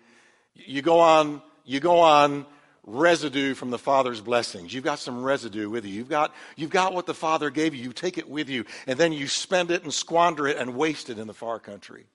you 0.53 0.83
go 0.83 0.99
on, 0.99 1.41
you 1.65 1.79
go 1.79 1.99
on 1.99 2.45
residue 2.85 3.55
from 3.55 3.71
the 3.71 3.79
father's 3.79 4.21
blessings. 4.21 4.73
You've 4.73 4.83
got 4.83 4.99
some 4.99 5.23
residue 5.23 5.69
with 5.69 5.85
you. 5.85 5.93
You've 5.93 6.09
got, 6.09 6.35
you've 6.55 6.69
got 6.69 6.93
what 6.93 7.05
the 7.05 7.13
father 7.13 7.49
gave 7.49 7.73
you. 7.73 7.83
You 7.83 7.93
take 7.93 8.17
it 8.17 8.29
with 8.29 8.49
you, 8.49 8.65
and 8.85 8.99
then 8.99 9.13
you 9.13 9.27
spend 9.27 9.71
it 9.71 9.83
and 9.83 9.93
squander 9.93 10.47
it 10.47 10.57
and 10.57 10.75
waste 10.75 11.09
it 11.09 11.17
in 11.17 11.25
the 11.25 11.33
far 11.33 11.59
country. 11.59 12.05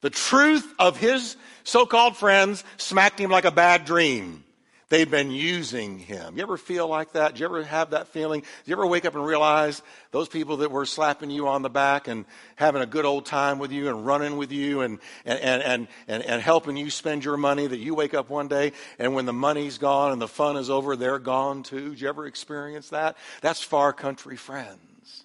The 0.00 0.10
truth 0.10 0.72
of 0.78 0.96
his 0.96 1.36
so 1.64 1.84
called 1.84 2.16
friends 2.16 2.64
smacked 2.78 3.20
him 3.20 3.30
like 3.30 3.44
a 3.44 3.50
bad 3.50 3.84
dream. 3.84 4.44
They'd 4.90 5.08
been 5.08 5.30
using 5.30 6.00
him. 6.00 6.36
You 6.36 6.42
ever 6.42 6.56
feel 6.56 6.88
like 6.88 7.12
that? 7.12 7.34
Do 7.34 7.40
you 7.40 7.46
ever 7.46 7.62
have 7.62 7.90
that 7.90 8.08
feeling? 8.08 8.40
Do 8.40 8.46
you 8.64 8.74
ever 8.74 8.84
wake 8.84 9.04
up 9.04 9.14
and 9.14 9.24
realize 9.24 9.82
those 10.10 10.28
people 10.28 10.58
that 10.58 10.72
were 10.72 10.84
slapping 10.84 11.30
you 11.30 11.46
on 11.46 11.62
the 11.62 11.70
back 11.70 12.08
and 12.08 12.24
having 12.56 12.82
a 12.82 12.86
good 12.86 13.04
old 13.04 13.24
time 13.24 13.60
with 13.60 13.70
you 13.70 13.88
and 13.88 14.04
running 14.04 14.36
with 14.36 14.50
you 14.50 14.80
and, 14.80 14.98
and, 15.24 15.38
and, 15.38 15.88
and, 16.08 16.24
and, 16.24 16.42
helping 16.42 16.76
you 16.76 16.90
spend 16.90 17.24
your 17.24 17.36
money 17.36 17.68
that 17.68 17.78
you 17.78 17.94
wake 17.94 18.14
up 18.14 18.30
one 18.30 18.48
day 18.48 18.72
and 18.98 19.14
when 19.14 19.26
the 19.26 19.32
money's 19.32 19.78
gone 19.78 20.10
and 20.10 20.20
the 20.20 20.26
fun 20.26 20.56
is 20.56 20.68
over, 20.68 20.96
they're 20.96 21.20
gone 21.20 21.62
too? 21.62 21.94
Do 21.94 22.02
you 22.02 22.08
ever 22.08 22.26
experience 22.26 22.88
that? 22.88 23.16
That's 23.42 23.62
far 23.62 23.92
country 23.92 24.36
friends. 24.36 25.24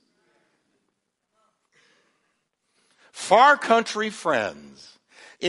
Far 3.12 3.58
country 3.58 4.12
friends 4.12 4.95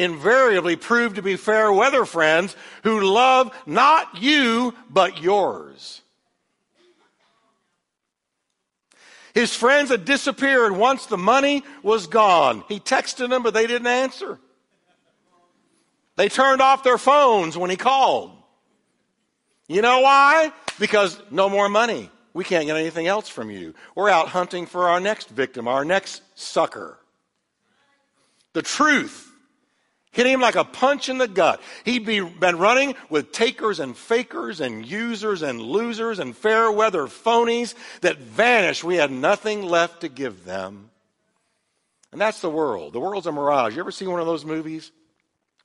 invariably 0.02 0.76
prove 0.76 1.14
to 1.14 1.22
be 1.22 1.36
fair 1.36 1.72
weather 1.72 2.04
friends 2.04 2.54
who 2.82 3.00
love 3.00 3.54
not 3.66 4.20
you, 4.22 4.74
but 4.90 5.20
yours. 5.22 6.02
His 9.34 9.54
friends 9.54 9.90
had 9.90 10.06
disappeared 10.06 10.72
once 10.72 11.06
the 11.06 11.18
money 11.18 11.62
was 11.82 12.06
gone. 12.06 12.64
He 12.68 12.80
texted 12.80 13.28
them, 13.28 13.42
but 13.42 13.52
they 13.52 13.66
didn't 13.66 13.86
answer. 13.86 14.38
They 16.16 16.30
turned 16.30 16.62
off 16.62 16.82
their 16.82 16.96
phones 16.96 17.58
when 17.58 17.68
he 17.68 17.76
called. 17.76 18.32
You 19.68 19.82
know 19.82 20.00
why? 20.00 20.52
Because 20.78 21.20
no 21.30 21.50
more 21.50 21.68
money. 21.68 22.10
We 22.32 22.44
can't 22.44 22.66
get 22.66 22.76
anything 22.76 23.06
else 23.06 23.28
from 23.28 23.50
you. 23.50 23.74
We're 23.94 24.08
out 24.08 24.28
hunting 24.28 24.64
for 24.64 24.88
our 24.88 25.00
next 25.00 25.28
victim, 25.28 25.68
our 25.68 25.84
next 25.84 26.22
sucker. 26.34 26.98
The 28.54 28.62
truth 28.62 29.30
hit 30.16 30.26
him 30.26 30.40
like 30.40 30.54
a 30.54 30.64
punch 30.64 31.10
in 31.10 31.18
the 31.18 31.28
gut. 31.28 31.60
He'd 31.84 32.06
be, 32.06 32.20
been 32.20 32.56
running 32.56 32.94
with 33.10 33.32
takers 33.32 33.80
and 33.80 33.94
fakers 33.94 34.62
and 34.62 34.84
users 34.84 35.42
and 35.42 35.60
losers 35.60 36.18
and 36.18 36.34
fair 36.34 36.72
weather 36.72 37.02
phonies 37.02 37.74
that 38.00 38.16
vanished. 38.16 38.82
We 38.82 38.96
had 38.96 39.10
nothing 39.10 39.62
left 39.62 40.00
to 40.00 40.08
give 40.08 40.46
them. 40.46 40.90
And 42.12 42.20
that's 42.20 42.40
the 42.40 42.48
world. 42.48 42.94
The 42.94 43.00
world's 43.00 43.26
a 43.26 43.32
mirage. 43.32 43.74
You 43.74 43.80
ever 43.80 43.90
see 43.90 44.06
one 44.06 44.20
of 44.20 44.26
those 44.26 44.44
movies? 44.44 44.90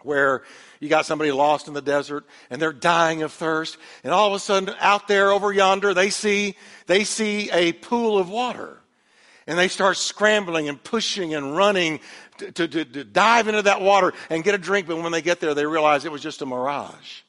Where 0.04 0.44
you 0.82 0.90
got 0.90 1.06
somebody 1.06 1.32
lost 1.32 1.70
in 1.70 1.74
the 1.74 1.82
desert 1.82 2.26
and 2.50 2.62
they're 2.62 2.74
dying 2.74 3.22
of 3.22 3.32
thirst, 3.32 3.78
and 4.04 4.12
all 4.12 4.28
of 4.28 4.34
a 4.34 4.40
sudden 4.40 4.76
out 4.80 5.08
there 5.08 5.32
over 5.32 5.54
yonder 5.54 5.94
they 5.94 6.10
see 6.10 6.58
they 6.88 7.04
see 7.04 7.52
a 7.52 7.72
pool 7.72 8.18
of 8.18 8.28
water 8.28 8.82
and 9.48 9.58
they 9.58 9.68
start 9.68 9.98
scrambling 9.98 10.70
and 10.70 10.84
pushing 10.84 11.34
and 11.34 11.56
running 11.56 12.00
to, 12.42 12.68
to, 12.68 12.86
to, 12.86 13.04
dive 13.04 13.48
into 13.48 13.62
that 13.64 13.82
water 13.82 14.14
and 14.30 14.44
get 14.44 14.56
a 14.56 14.58
drink. 14.58 14.88
But 14.88 15.02
when 15.02 15.12
they 15.12 15.22
get 15.22 15.40
there, 15.40 15.54
they 15.54 15.66
realize 15.66 16.06
it 16.06 16.12
was 16.12 16.22
just 16.22 16.42
a 16.42 16.46
mirage. 16.46 17.22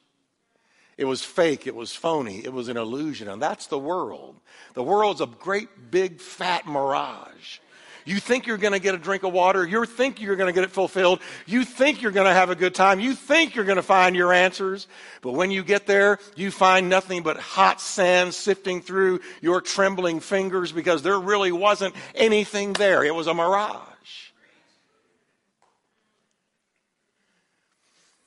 It 0.97 1.05
was 1.05 1.23
fake. 1.23 1.65
It 1.67 1.75
was 1.75 1.95
phony. 1.95 2.43
It 2.43 2.53
was 2.53 2.67
an 2.67 2.77
illusion. 2.77 3.27
And 3.27 3.41
that's 3.41 3.67
the 3.67 3.79
world. 3.79 4.39
The 4.73 4.83
world's 4.83 5.21
a 5.21 5.25
great, 5.25 5.91
big, 5.91 6.19
fat 6.19 6.67
mirage. 6.67 7.59
You 8.05 8.19
think 8.19 8.47
you're 8.47 8.57
going 8.57 8.73
to 8.73 8.79
get 8.79 8.95
a 8.95 8.97
drink 8.97 9.23
of 9.23 9.31
water. 9.31 9.65
You 9.65 9.85
think 9.85 10.21
you're 10.21 10.35
going 10.35 10.53
to 10.53 10.53
get 10.53 10.65
it 10.65 10.71
fulfilled. 10.71 11.21
You 11.45 11.63
think 11.63 12.01
you're 12.01 12.11
going 12.11 12.27
to 12.27 12.33
have 12.33 12.49
a 12.49 12.55
good 12.55 12.75
time. 12.75 12.99
You 12.99 13.15
think 13.15 13.55
you're 13.55 13.65
going 13.65 13.77
to 13.77 13.81
find 13.81 14.15
your 14.15 14.33
answers. 14.33 14.87
But 15.21 15.31
when 15.31 15.51
you 15.51 15.63
get 15.63 15.87
there, 15.87 16.19
you 16.35 16.51
find 16.51 16.89
nothing 16.89 17.23
but 17.23 17.37
hot 17.37 17.79
sand 17.79 18.33
sifting 18.33 18.81
through 18.81 19.21
your 19.41 19.61
trembling 19.61 20.19
fingers 20.19 20.71
because 20.71 21.01
there 21.01 21.19
really 21.19 21.51
wasn't 21.51 21.95
anything 22.13 22.73
there. 22.73 23.03
It 23.03 23.15
was 23.15 23.27
a 23.27 23.33
mirage. 23.33 23.92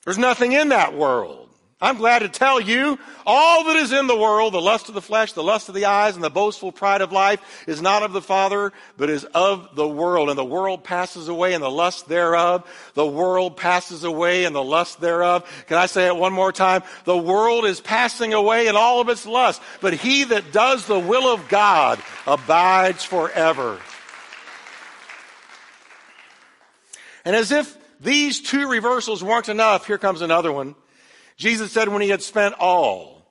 There's 0.06 0.18
nothing 0.18 0.52
in 0.52 0.68
that 0.68 0.94
world. 0.94 1.48
I'm 1.80 1.98
glad 1.98 2.20
to 2.20 2.28
tell 2.28 2.58
you, 2.58 2.98
all 3.26 3.64
that 3.64 3.76
is 3.76 3.92
in 3.92 4.06
the 4.06 4.16
world, 4.16 4.54
the 4.54 4.60
lust 4.60 4.88
of 4.88 4.94
the 4.94 5.02
flesh, 5.02 5.32
the 5.32 5.42
lust 5.42 5.68
of 5.68 5.74
the 5.74 5.86
eyes, 5.86 6.14
and 6.14 6.22
the 6.22 6.30
boastful 6.30 6.70
pride 6.70 7.02
of 7.02 7.10
life, 7.10 7.64
is 7.66 7.82
not 7.82 8.04
of 8.04 8.12
the 8.12 8.22
Father, 8.22 8.72
but 8.96 9.10
is 9.10 9.24
of 9.24 9.74
the 9.74 9.86
world. 9.86 10.30
And 10.30 10.38
the 10.38 10.44
world 10.44 10.84
passes 10.84 11.28
away, 11.28 11.54
and 11.54 11.62
the 11.62 11.70
lust 11.70 12.08
thereof. 12.08 12.66
The 12.94 13.06
world 13.06 13.56
passes 13.56 14.04
away, 14.04 14.44
and 14.44 14.54
the 14.54 14.62
lust 14.62 15.00
thereof. 15.00 15.44
Can 15.66 15.76
I 15.76 15.86
say 15.86 16.06
it 16.06 16.16
one 16.16 16.32
more 16.32 16.52
time? 16.52 16.84
The 17.04 17.18
world 17.18 17.66
is 17.66 17.80
passing 17.80 18.32
away, 18.32 18.68
and 18.68 18.76
all 18.76 19.00
of 19.00 19.08
its 19.08 19.26
lust. 19.26 19.60
But 19.80 19.92
he 19.92 20.22
that 20.22 20.52
does 20.52 20.86
the 20.86 21.00
will 21.00 21.34
of 21.34 21.48
God 21.48 22.00
abides 22.28 23.02
forever. 23.02 23.78
And 27.24 27.34
as 27.34 27.50
if 27.50 27.75
these 28.00 28.40
two 28.40 28.68
reversals 28.68 29.22
weren't 29.22 29.48
enough, 29.48 29.86
here 29.86 29.98
comes 29.98 30.20
another 30.20 30.52
one. 30.52 30.74
Jesus 31.36 31.72
said, 31.72 31.88
when 31.88 32.02
he 32.02 32.08
had 32.08 32.22
spent 32.22 32.54
all, 32.58 33.30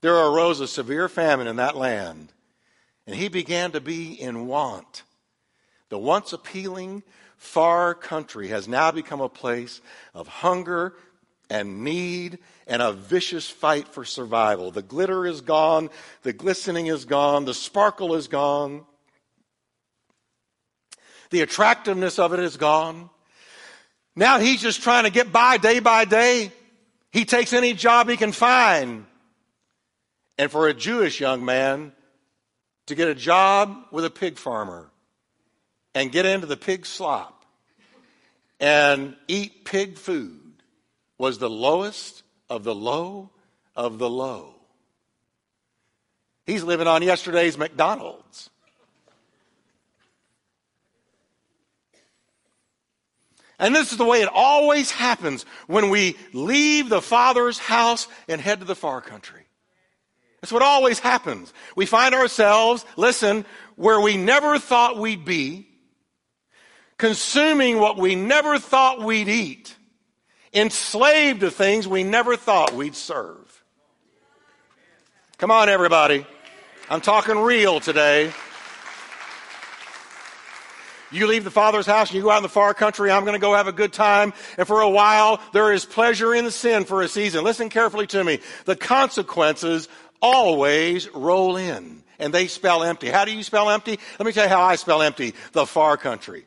there 0.00 0.16
arose 0.16 0.60
a 0.60 0.68
severe 0.68 1.08
famine 1.08 1.46
in 1.46 1.56
that 1.56 1.76
land, 1.76 2.32
and 3.06 3.16
he 3.16 3.28
began 3.28 3.72
to 3.72 3.80
be 3.80 4.12
in 4.12 4.46
want. 4.46 5.02
The 5.88 5.98
once 5.98 6.32
appealing, 6.32 7.02
far 7.36 7.94
country 7.94 8.48
has 8.48 8.68
now 8.68 8.90
become 8.90 9.20
a 9.20 9.28
place 9.28 9.80
of 10.14 10.28
hunger 10.28 10.94
and 11.50 11.84
need 11.84 12.38
and 12.66 12.80
a 12.80 12.92
vicious 12.92 13.50
fight 13.50 13.88
for 13.88 14.04
survival. 14.04 14.70
The 14.70 14.82
glitter 14.82 15.26
is 15.26 15.40
gone, 15.40 15.90
the 16.22 16.32
glistening 16.32 16.86
is 16.86 17.04
gone, 17.04 17.44
the 17.44 17.54
sparkle 17.54 18.14
is 18.14 18.28
gone, 18.28 18.84
the 21.30 21.40
attractiveness 21.40 22.18
of 22.18 22.32
it 22.32 22.40
is 22.40 22.56
gone. 22.56 23.10
Now 24.14 24.38
he's 24.38 24.60
just 24.60 24.82
trying 24.82 25.04
to 25.04 25.10
get 25.10 25.32
by 25.32 25.56
day 25.56 25.80
by 25.80 26.04
day. 26.04 26.52
He 27.10 27.24
takes 27.24 27.52
any 27.52 27.72
job 27.72 28.08
he 28.08 28.16
can 28.16 28.32
find. 28.32 29.06
And 30.38 30.50
for 30.50 30.68
a 30.68 30.74
Jewish 30.74 31.20
young 31.20 31.44
man 31.44 31.92
to 32.86 32.94
get 32.94 33.08
a 33.08 33.14
job 33.14 33.76
with 33.90 34.04
a 34.04 34.10
pig 34.10 34.38
farmer 34.38 34.90
and 35.94 36.10
get 36.10 36.26
into 36.26 36.46
the 36.46 36.56
pig 36.56 36.86
slop 36.86 37.44
and 38.60 39.16
eat 39.28 39.64
pig 39.64 39.98
food 39.98 40.62
was 41.18 41.38
the 41.38 41.50
lowest 41.50 42.22
of 42.48 42.64
the 42.64 42.74
low 42.74 43.30
of 43.74 43.98
the 43.98 44.08
low. 44.08 44.54
He's 46.46 46.64
living 46.64 46.86
on 46.86 47.02
yesterday's 47.02 47.56
McDonald's. 47.56 48.50
And 53.62 53.76
this 53.76 53.92
is 53.92 53.96
the 53.96 54.04
way 54.04 54.22
it 54.22 54.28
always 54.28 54.90
happens 54.90 55.46
when 55.68 55.88
we 55.88 56.16
leave 56.32 56.88
the 56.88 57.00
Father's 57.00 57.60
house 57.60 58.08
and 58.26 58.40
head 58.40 58.58
to 58.58 58.64
the 58.66 58.74
far 58.74 59.00
country. 59.00 59.44
That's 60.40 60.52
what 60.52 60.62
always 60.62 60.98
happens. 60.98 61.54
We 61.76 61.86
find 61.86 62.12
ourselves, 62.12 62.84
listen, 62.96 63.46
where 63.76 64.00
we 64.00 64.16
never 64.16 64.58
thought 64.58 64.98
we'd 64.98 65.24
be, 65.24 65.68
consuming 66.98 67.78
what 67.78 67.96
we 67.96 68.16
never 68.16 68.58
thought 68.58 69.00
we'd 69.00 69.28
eat, 69.28 69.76
enslaved 70.52 71.40
to 71.40 71.50
things 71.52 71.86
we 71.86 72.02
never 72.02 72.36
thought 72.36 72.74
we'd 72.74 72.96
serve. 72.96 73.62
Come 75.38 75.52
on, 75.52 75.68
everybody. 75.68 76.26
I'm 76.90 77.00
talking 77.00 77.38
real 77.38 77.78
today. 77.78 78.32
You 81.12 81.26
leave 81.26 81.44
the 81.44 81.50
Father's 81.50 81.86
house 81.86 82.08
and 82.08 82.16
you 82.16 82.22
go 82.22 82.30
out 82.30 82.38
in 82.38 82.42
the 82.42 82.48
far 82.48 82.74
country, 82.74 83.10
I'm 83.10 83.24
going 83.24 83.34
to 83.34 83.40
go 83.40 83.54
have 83.54 83.68
a 83.68 83.72
good 83.72 83.92
time. 83.92 84.32
And 84.56 84.66
for 84.66 84.80
a 84.80 84.88
while, 84.88 85.40
there 85.52 85.72
is 85.72 85.84
pleasure 85.84 86.34
in 86.34 86.50
sin 86.50 86.84
for 86.84 87.02
a 87.02 87.08
season. 87.08 87.44
Listen 87.44 87.68
carefully 87.68 88.06
to 88.08 88.24
me. 88.24 88.38
The 88.64 88.76
consequences 88.76 89.88
always 90.20 91.08
roll 91.14 91.56
in 91.56 92.02
and 92.18 92.32
they 92.32 92.46
spell 92.46 92.82
empty. 92.82 93.08
How 93.08 93.24
do 93.24 93.32
you 93.32 93.42
spell 93.42 93.68
empty? 93.68 93.98
Let 94.18 94.26
me 94.26 94.32
tell 94.32 94.44
you 94.44 94.50
how 94.50 94.62
I 94.62 94.76
spell 94.76 95.02
empty. 95.02 95.34
The 95.52 95.66
far 95.66 95.96
country. 95.96 96.46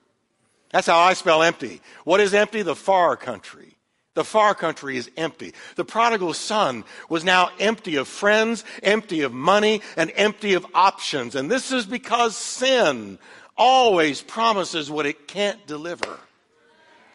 That's 0.72 0.88
how 0.88 1.00
I 1.00 1.14
spell 1.14 1.44
empty. 1.44 1.82
What 2.04 2.20
is 2.20 2.34
empty? 2.34 2.62
The 2.62 2.76
far 2.76 3.16
country. 3.16 3.76
The 4.16 4.24
far 4.24 4.56
country 4.56 4.96
is 4.96 5.12
empty. 5.18 5.54
The 5.76 5.84
prodigal 5.84 6.34
son 6.34 6.86
was 7.10 7.26
now 7.26 7.50
empty 7.60 7.98
of 7.98 8.08
friends, 8.08 8.64
empty 8.82 9.22
of 9.22 9.34
money, 9.34 9.82
and 9.98 10.12
empty 10.16 10.54
of 10.54 10.66
options. 10.74 11.36
And 11.36 11.52
this 11.52 11.74
is 11.74 11.86
because 11.86 12.38
sin 12.38 13.20
always 13.58 14.22
promises 14.22 14.90
what 14.90 15.06
it 15.06 15.28
can't 15.28 15.66
deliver. 15.68 16.20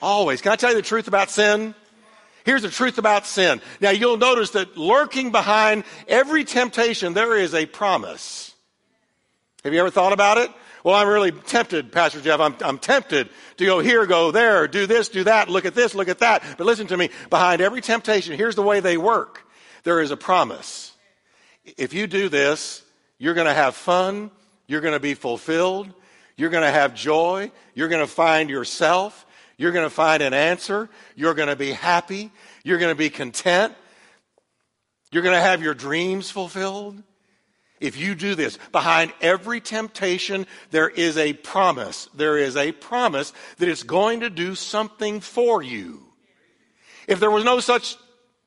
Always. 0.03 0.41
Can 0.41 0.53
I 0.53 0.57
tell 0.57 0.71
you 0.71 0.77
the 0.77 0.83
truth 0.83 1.09
about 1.09 1.31
sin? 1.31 1.75
Here's 2.45 2.63
the 2.63 2.71
truth 2.71 2.99
about 2.99 3.27
sin. 3.27 3.61
Now 3.81 3.91
you'll 3.91 4.17
notice 4.17 4.51
that 4.51 4.77
lurking 4.77 5.31
behind 5.31 5.85
every 6.09 6.45
temptation, 6.45 7.13
there 7.13 7.37
is 7.37 7.55
a 7.55 7.67
promise. 7.67 8.55
Have 9.63 9.75
you 9.75 9.81
ever 9.81 9.91
thought 9.91 10.13
about 10.13 10.39
it? 10.39 10.51
Well, 10.83 10.95
I'm 10.95 11.09
really 11.09 11.33
tempted, 11.33 11.93
Pastor 11.93 12.23
Jeff. 12.23 12.41
I'm, 12.41 12.57
I'm 12.63 12.79
tempted 12.79 13.29
to 13.59 13.67
go 13.67 13.81
here, 13.81 14.07
go 14.07 14.31
there, 14.31 14.67
do 14.67 14.87
this, 14.87 15.11
do 15.11 15.25
that, 15.25 15.51
look 15.51 15.67
at 15.67 15.75
this, 15.75 15.95
look 15.95 16.09
at 16.09 16.21
that. 16.21 16.43
But 16.57 16.67
listen 16.67 16.87
to 16.87 16.97
me. 16.97 17.11
Behind 17.29 17.61
every 17.61 17.83
temptation, 17.83 18.37
here's 18.39 18.57
the 18.57 18.63
way 18.63 18.81
they 18.81 18.97
work. 18.97 19.47
There 19.85 20.01
is 20.01 20.11
a 20.11 20.17
promise. 20.17 20.93
If 21.77 21.93
you 21.93 22.07
do 22.07 22.31
this, 22.31 22.83
you're 23.19 23.35
going 23.35 23.47
to 23.47 23.55
have 23.55 23.75
fun. 23.75 24.31
You're 24.67 24.81
going 24.81 24.95
to 24.95 25.01
be 25.01 25.15
fulfilled. 25.15 25.93
You're 26.41 26.49
going 26.49 26.65
to 26.65 26.71
have 26.71 26.95
joy. 26.95 27.53
You're 27.75 27.89
going 27.89 28.01
to 28.01 28.11
find 28.11 28.49
yourself. 28.49 29.27
You're 29.59 29.73
going 29.73 29.85
to 29.85 29.91
find 29.91 30.23
an 30.23 30.33
answer. 30.33 30.89
You're 31.15 31.35
going 31.35 31.51
to 31.51 31.55
be 31.55 31.71
happy. 31.71 32.33
You're 32.65 32.79
going 32.79 32.91
to 32.91 32.99
be 32.99 33.11
content. 33.11 33.75
You're 35.13 35.23
going 35.23 35.35
to 35.35 35.41
have 35.43 35.63
your 35.63 35.75
dreams 35.75 36.31
fulfilled. 36.31 37.03
If 37.79 37.99
you 37.99 38.15
do 38.15 38.35
this, 38.35 38.59
behind 38.73 39.13
every 39.21 39.61
temptation, 39.61 40.47
there 40.71 40.89
is 40.89 41.19
a 41.19 41.35
promise. 41.35 42.09
There 42.15 42.39
is 42.39 42.57
a 42.57 42.73
promise 42.73 43.35
that 43.59 43.69
it's 43.69 43.83
going 43.83 44.21
to 44.21 44.31
do 44.31 44.55
something 44.55 45.21
for 45.21 45.63
you. 45.63 46.03
If 47.07 47.21
there 47.21 47.31
was 47.31 47.45
no 47.45 47.61
such 47.61 47.99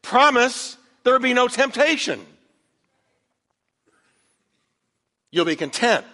promise, 0.01 0.77
there 1.03 1.13
would 1.13 1.21
be 1.21 1.35
no 1.35 1.47
temptation. 1.47 2.25
You'll 5.29 5.45
be 5.45 5.55
content. 5.55 6.07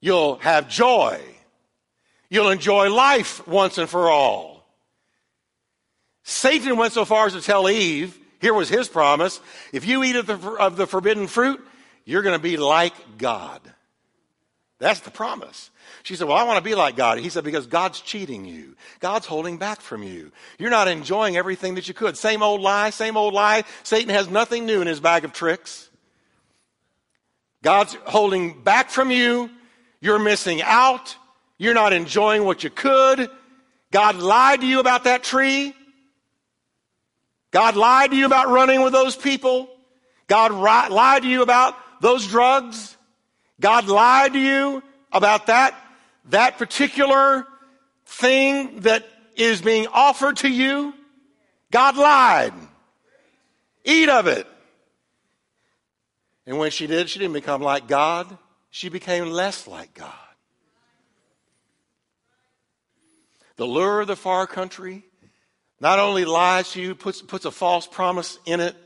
You'll 0.00 0.36
have 0.36 0.68
joy. 0.68 1.20
You'll 2.28 2.50
enjoy 2.50 2.90
life 2.90 3.46
once 3.46 3.78
and 3.78 3.88
for 3.88 4.10
all. 4.10 4.66
Satan 6.22 6.76
went 6.76 6.92
so 6.92 7.04
far 7.04 7.26
as 7.26 7.32
to 7.32 7.40
tell 7.40 7.68
Eve, 7.68 8.18
here 8.40 8.54
was 8.54 8.68
his 8.68 8.88
promise, 8.88 9.40
if 9.72 9.86
you 9.86 10.02
eat 10.04 10.16
of 10.16 10.26
the, 10.26 10.38
of 10.38 10.76
the 10.76 10.86
forbidden 10.86 11.26
fruit, 11.26 11.60
you're 12.04 12.22
going 12.22 12.36
to 12.36 12.42
be 12.42 12.56
like 12.56 12.94
God. 13.18 13.60
That's 14.78 15.00
the 15.00 15.10
promise. 15.10 15.70
She 16.02 16.16
said, 16.16 16.26
Well, 16.26 16.38
I 16.38 16.44
want 16.44 16.56
to 16.56 16.64
be 16.64 16.74
like 16.74 16.96
God. 16.96 17.18
He 17.18 17.28
said, 17.28 17.44
Because 17.44 17.66
God's 17.66 18.00
cheating 18.00 18.46
you. 18.46 18.76
God's 19.00 19.26
holding 19.26 19.58
back 19.58 19.82
from 19.82 20.02
you. 20.02 20.32
You're 20.58 20.70
not 20.70 20.88
enjoying 20.88 21.36
everything 21.36 21.74
that 21.74 21.86
you 21.86 21.92
could. 21.92 22.16
Same 22.16 22.42
old 22.42 22.62
lie, 22.62 22.90
same 22.90 23.18
old 23.18 23.34
lie. 23.34 23.64
Satan 23.82 24.08
has 24.08 24.30
nothing 24.30 24.64
new 24.64 24.80
in 24.80 24.86
his 24.86 25.00
bag 25.00 25.24
of 25.24 25.32
tricks. 25.32 25.90
God's 27.62 27.94
holding 28.06 28.62
back 28.62 28.88
from 28.88 29.10
you. 29.10 29.50
You're 30.00 30.18
missing 30.18 30.62
out. 30.62 31.16
You're 31.58 31.74
not 31.74 31.92
enjoying 31.92 32.44
what 32.44 32.64
you 32.64 32.70
could. 32.70 33.30
God 33.90 34.16
lied 34.16 34.60
to 34.60 34.66
you 34.66 34.80
about 34.80 35.04
that 35.04 35.22
tree. 35.22 35.74
God 37.50 37.76
lied 37.76 38.12
to 38.12 38.16
you 38.16 38.26
about 38.26 38.48
running 38.48 38.82
with 38.82 38.92
those 38.92 39.16
people. 39.16 39.68
God 40.26 40.52
ri- 40.52 40.94
lied 40.94 41.22
to 41.22 41.28
you 41.28 41.42
about 41.42 41.76
those 42.00 42.26
drugs. 42.26 42.96
God 43.60 43.86
lied 43.86 44.32
to 44.32 44.38
you 44.38 44.82
about 45.12 45.48
that, 45.48 45.74
that 46.26 46.56
particular 46.56 47.46
thing 48.06 48.80
that 48.80 49.06
is 49.36 49.60
being 49.60 49.86
offered 49.88 50.38
to 50.38 50.48
you. 50.48 50.94
God 51.70 51.96
lied. 51.96 52.54
Eat 53.84 54.08
of 54.08 54.26
it. 54.26 54.46
And 56.46 56.58
when 56.58 56.70
she 56.70 56.86
did, 56.86 57.08
she 57.10 57.18
didn't 57.18 57.34
become 57.34 57.62
like 57.62 57.86
God. 57.86 58.38
She 58.70 58.88
became 58.88 59.30
less 59.30 59.66
like 59.66 59.94
God. 59.94 60.14
The 63.56 63.66
lure 63.66 64.00
of 64.00 64.06
the 64.06 64.16
far 64.16 64.46
country 64.46 65.04
not 65.80 65.98
only 65.98 66.24
lies 66.24 66.72
to 66.72 66.80
you, 66.80 66.94
puts, 66.94 67.22
puts 67.22 67.44
a 67.46 67.50
false 67.50 67.86
promise 67.86 68.38
in 68.44 68.60
it, 68.60 68.76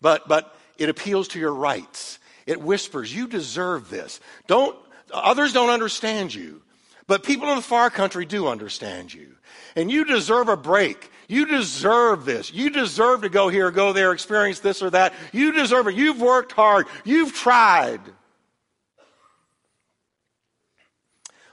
but, 0.00 0.26
but 0.28 0.56
it 0.78 0.88
appeals 0.88 1.28
to 1.28 1.38
your 1.38 1.52
rights. 1.52 2.18
It 2.46 2.60
whispers, 2.60 3.14
you 3.14 3.28
deserve 3.28 3.90
this. 3.90 4.20
Don't, 4.46 4.76
others 5.12 5.52
don't 5.52 5.68
understand 5.68 6.34
you, 6.34 6.62
but 7.06 7.22
people 7.22 7.48
in 7.50 7.56
the 7.56 7.62
far 7.62 7.90
country 7.90 8.24
do 8.24 8.48
understand 8.48 9.12
you. 9.12 9.34
And 9.76 9.90
you 9.90 10.04
deserve 10.04 10.48
a 10.48 10.56
break. 10.56 11.10
You 11.28 11.44
deserve 11.44 12.24
this. 12.24 12.52
You 12.52 12.70
deserve 12.70 13.22
to 13.22 13.28
go 13.28 13.48
here, 13.48 13.70
go 13.70 13.92
there, 13.92 14.12
experience 14.12 14.60
this 14.60 14.82
or 14.82 14.90
that. 14.90 15.12
You 15.32 15.52
deserve 15.52 15.88
it. 15.88 15.94
You've 15.94 16.20
worked 16.20 16.52
hard. 16.52 16.86
You've 17.04 17.34
tried. 17.34 18.00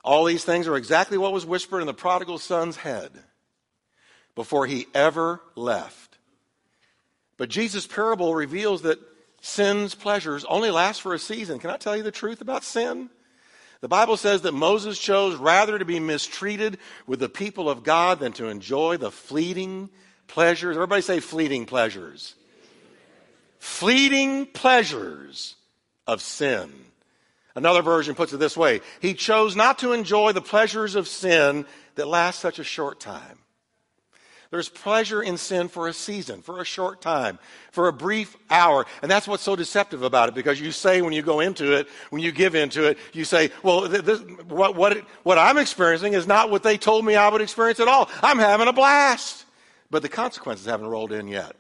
All 0.06 0.24
these 0.24 0.46
things 0.46 0.68
are 0.68 0.78
exactly 0.78 1.18
what 1.18 1.34
was 1.34 1.48
whispered 1.48 1.82
in 1.82 1.88
the 1.88 1.94
prodigal 1.94 2.38
son's 2.38 2.78
head 2.78 3.12
before 4.36 4.68
he 4.68 4.86
ever 4.94 5.42
left. 5.56 6.20
But 7.38 7.50
Jesus' 7.50 7.88
parable 7.88 8.36
reveals 8.36 8.84
that 8.84 9.00
sin's 9.42 9.96
pleasures 9.96 10.46
only 10.46 10.70
last 10.70 11.02
for 11.02 11.16
a 11.16 11.20
season. 11.20 11.58
Can 11.58 11.72
I 11.72 11.78
tell 11.78 11.98
you 11.98 12.04
the 12.04 12.12
truth 12.12 12.40
about 12.40 12.64
sin? 12.64 13.10
The 13.82 13.88
Bible 13.88 14.16
says 14.16 14.44
that 14.44 14.54
Moses 14.54 15.00
chose 15.00 15.38
rather 15.38 15.80
to 15.80 15.86
be 15.86 16.00
mistreated 16.00 16.78
with 17.08 17.20
the 17.20 17.28
people 17.28 17.68
of 17.68 17.84
God 17.84 18.20
than 18.20 18.32
to 18.34 18.48
enjoy 18.48 18.98
the 18.98 19.12
fleeting 19.12 19.90
pleasures. 20.28 20.78
Everybody 20.78 21.02
say 21.02 21.20
fleeting 21.20 21.66
pleasures. 21.66 22.36
Fleeting 23.58 24.46
pleasures 24.46 25.56
of 26.06 26.22
sin. 26.22 26.72
Another 27.56 27.82
version 27.82 28.16
puts 28.16 28.34
it 28.34 28.38
this 28.38 28.58
way 28.58 28.82
He 29.02 29.14
chose 29.14 29.56
not 29.56 29.80
to 29.80 29.94
enjoy 29.94 30.34
the 30.34 30.42
pleasures 30.42 30.96
of 30.96 31.08
sin 31.08 31.66
that 31.96 32.08
last 32.08 32.40
such 32.40 32.60
a 32.60 32.64
short 32.64 33.00
time. 33.00 33.40
There's 34.52 34.70
pleasure 34.70 35.22
in 35.22 35.38
sin 35.38 35.68
for 35.68 35.88
a 35.88 35.94
season, 35.94 36.42
for 36.42 36.62
a 36.62 36.66
short 36.66 37.02
time, 37.02 37.40
for 37.72 37.88
a 37.88 37.94
brief 37.94 38.38
hour. 38.50 38.86
And 39.02 39.10
that's 39.10 39.28
what's 39.28 39.44
so 39.44 39.56
deceptive 39.56 40.04
about 40.04 40.30
it 40.30 40.36
because 40.36 40.62
you 40.62 40.72
say 40.72 41.02
when 41.02 41.14
you 41.14 41.24
go 41.24 41.40
into 41.40 41.74
it, 41.74 41.88
when 42.10 42.22
you 42.22 42.32
give 42.32 42.56
into 42.56 42.86
it, 42.86 42.98
you 43.12 43.26
say, 43.26 43.52
well, 43.64 43.82
this, 43.82 44.22
what, 44.48 44.76
what, 44.76 44.98
what 45.24 45.38
I'm 45.38 45.58
experiencing 45.58 46.14
is 46.14 46.28
not 46.28 46.52
what 46.52 46.64
they 46.64 46.78
told 46.78 47.04
me 47.04 47.16
I 47.16 47.28
would 47.30 47.42
experience 47.42 47.80
at 47.80 47.88
all. 47.88 48.10
I'm 48.22 48.38
having 48.38 48.68
a 48.68 48.74
blast. 48.74 49.46
But 49.90 50.04
the 50.04 50.10
consequences 50.10 50.66
haven't 50.68 50.88
rolled 50.88 51.12
in 51.12 51.28
yet. 51.28 51.56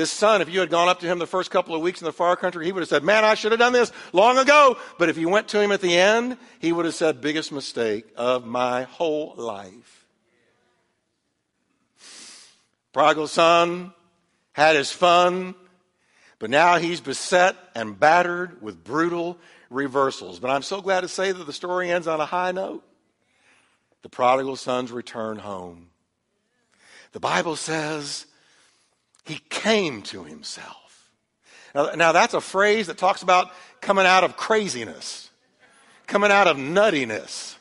This 0.00 0.10
son, 0.10 0.40
if 0.40 0.48
you 0.48 0.60
had 0.60 0.70
gone 0.70 0.88
up 0.88 1.00
to 1.00 1.06
him 1.06 1.18
the 1.18 1.26
first 1.26 1.50
couple 1.50 1.74
of 1.74 1.82
weeks 1.82 2.00
in 2.00 2.06
the 2.06 2.12
far 2.14 2.34
country, 2.34 2.64
he 2.64 2.72
would 2.72 2.80
have 2.80 2.88
said, 2.88 3.04
Man, 3.04 3.22
I 3.22 3.34
should 3.34 3.52
have 3.52 3.58
done 3.58 3.74
this 3.74 3.92
long 4.14 4.38
ago. 4.38 4.78
But 4.98 5.10
if 5.10 5.18
you 5.18 5.28
went 5.28 5.48
to 5.48 5.60
him 5.60 5.72
at 5.72 5.82
the 5.82 5.94
end, 5.94 6.38
he 6.58 6.72
would 6.72 6.86
have 6.86 6.94
said, 6.94 7.20
Biggest 7.20 7.52
mistake 7.52 8.06
of 8.16 8.46
my 8.46 8.84
whole 8.84 9.34
life. 9.36 10.06
Prodigal 12.94 13.26
son 13.26 13.92
had 14.52 14.74
his 14.74 14.90
fun, 14.90 15.54
but 16.38 16.48
now 16.48 16.78
he's 16.78 17.02
beset 17.02 17.54
and 17.74 18.00
battered 18.00 18.62
with 18.62 18.82
brutal 18.82 19.36
reversals. 19.68 20.40
But 20.40 20.50
I'm 20.50 20.62
so 20.62 20.80
glad 20.80 21.02
to 21.02 21.08
say 21.08 21.30
that 21.30 21.44
the 21.44 21.52
story 21.52 21.90
ends 21.90 22.08
on 22.08 22.20
a 22.20 22.24
high 22.24 22.52
note. 22.52 22.82
The 24.00 24.08
prodigal 24.08 24.56
son's 24.56 24.92
return 24.92 25.36
home. 25.36 25.90
The 27.12 27.20
Bible 27.20 27.56
says 27.56 28.24
he 29.24 29.40
came 29.48 30.02
to 30.02 30.24
himself. 30.24 30.76
Now, 31.74 31.90
now, 31.94 32.12
that's 32.12 32.34
a 32.34 32.40
phrase 32.40 32.88
that 32.88 32.98
talks 32.98 33.22
about 33.22 33.50
coming 33.80 34.06
out 34.06 34.24
of 34.24 34.36
craziness, 34.36 35.30
coming 36.06 36.32
out 36.32 36.48
of 36.48 36.56
nuttiness, 36.56 37.56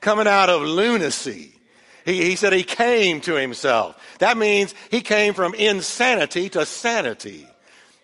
coming 0.00 0.26
out 0.26 0.50
of 0.50 0.62
lunacy. 0.62 1.54
He, 2.04 2.24
he 2.24 2.36
said 2.36 2.52
he 2.52 2.64
came 2.64 3.20
to 3.22 3.34
himself. 3.34 3.96
That 4.18 4.36
means 4.36 4.74
he 4.90 5.00
came 5.00 5.34
from 5.34 5.54
insanity 5.54 6.48
to 6.50 6.66
sanity, 6.66 7.46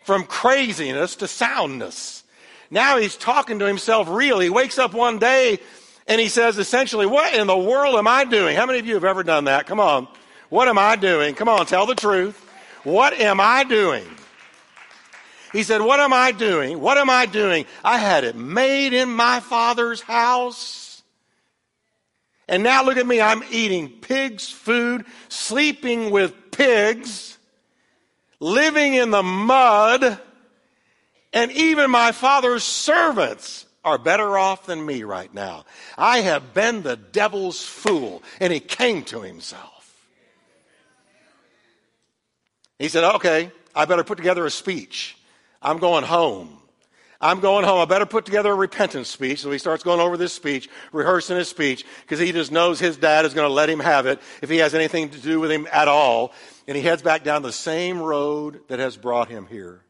from 0.05 0.25
craziness 0.25 1.17
to 1.17 1.27
soundness. 1.29 2.23
Now 2.71 2.99
he's 2.99 3.17
talking 3.17 3.59
to 3.59 3.67
himself 3.67 4.09
real. 4.09 4.39
He 4.39 4.51
wakes 4.51 4.79
up 4.79 4.93
one 4.93 5.19
day 5.19 5.59
and 6.07 6.21
he 6.21 6.29
says 6.29 6.59
essentially, 6.59 7.07
What 7.07 7.35
in 7.35 7.47
the 7.47 7.57
world 7.57 7.97
am 7.97 8.07
I 8.07 8.25
doing? 8.25 8.57
How 8.57 8.67
many 8.67 8.79
of 8.79 8.87
you 8.87 8.95
have 8.95 9.05
ever 9.05 9.23
done 9.23 9.45
that? 9.45 9.67
Come 9.67 9.81
on. 9.81 10.07
What 10.49 10.69
am 10.69 10.79
I 10.79 10.97
doing? 10.97 11.35
Come 11.35 11.49
on, 11.49 11.67
tell 11.67 11.85
the 11.85 11.95
truth. 11.95 12.48
What 12.85 13.15
am 13.15 13.41
I 13.41 13.65
doing? 13.65 14.07
He 15.53 15.63
said, 15.63 15.81
What 15.81 16.01
am 16.01 16.13
I 16.13 16.33
doing? 16.33 16.81
What 16.81 16.99
am 16.99 17.11
I 17.11 17.27
doing? 17.27 17.67
I 17.85 17.99
had 17.99 18.25
it 18.25 18.37
made 18.37 18.93
in 18.93 19.09
my 19.09 19.41
father's 19.41 20.01
house. 20.01 21.03
And 22.49 22.63
now 22.63 22.83
look 22.83 22.97
at 22.97 23.07
me. 23.07 23.21
I'm 23.21 23.43
eating 23.51 23.89
pigs' 23.89 24.49
food, 24.49 25.05
sleeping 25.29 26.11
with 26.11 26.51
pigs, 26.51 27.37
living 28.41 28.95
in 28.95 29.11
the 29.11 29.23
mud, 29.23 30.19
and 31.33 31.53
even 31.53 31.91
my 31.91 32.13
father's 32.13 32.65
servants 32.65 33.67
are 33.85 33.99
better 33.99 34.39
off 34.39 34.67
than 34.67 34.85
me 34.85 35.03
right 35.03 35.33
now. 35.33 35.65
I 35.97 36.21
have 36.21 36.55
been 36.55 36.83
the 36.83 36.97
devil's 36.97 37.63
fool. 37.63 38.23
And 38.41 38.53
he 38.53 38.61
came 38.61 39.03
to 39.05 39.23
himself. 39.23 39.78
He 42.79 42.89
said, 42.89 43.05
Okay, 43.17 43.51
I 43.75 43.85
better 43.85 44.05
put 44.05 44.19
together 44.19 44.47
a 44.47 44.51
speech. 44.51 45.17
I'm 45.61 45.79
going 45.79 46.05
home. 46.05 46.59
I'm 47.21 47.41
going 47.41 47.65
home. 47.65 47.81
I 47.81 47.85
better 47.85 48.07
put 48.07 48.25
together 48.25 48.53
a 48.53 48.55
repentance 48.55 49.09
speech. 49.09 49.41
So 49.41 49.51
he 49.51 49.59
starts 49.59 49.83
going 49.83 49.99
over 49.99 50.17
this 50.17 50.33
speech, 50.33 50.69
rehearsing 50.93 51.37
his 51.37 51.49
speech, 51.49 51.85
because 52.03 52.21
he 52.21 52.31
just 52.31 52.53
knows 52.53 52.79
his 52.79 52.97
dad 52.97 53.25
is 53.25 53.35
going 53.35 53.49
to 53.49 53.53
let 53.53 53.69
him 53.69 53.81
have 53.81 54.07
it 54.07 54.21
if 54.41 54.49
he 54.49 54.59
has 54.59 54.73
anything 54.73 55.09
to 55.11 55.19
do 55.19 55.41
with 55.41 55.51
him 55.51 55.67
at 55.73 55.89
all. 55.89 56.33
And 56.69 56.77
he 56.77 56.83
heads 56.83 57.03
back 57.03 57.25
down 57.25 57.43
the 57.43 57.53
same 57.53 58.01
road 58.01 58.61
that 58.69 58.79
has 58.79 58.97
brought 58.97 59.29
him 59.29 59.47
here. 59.47 59.81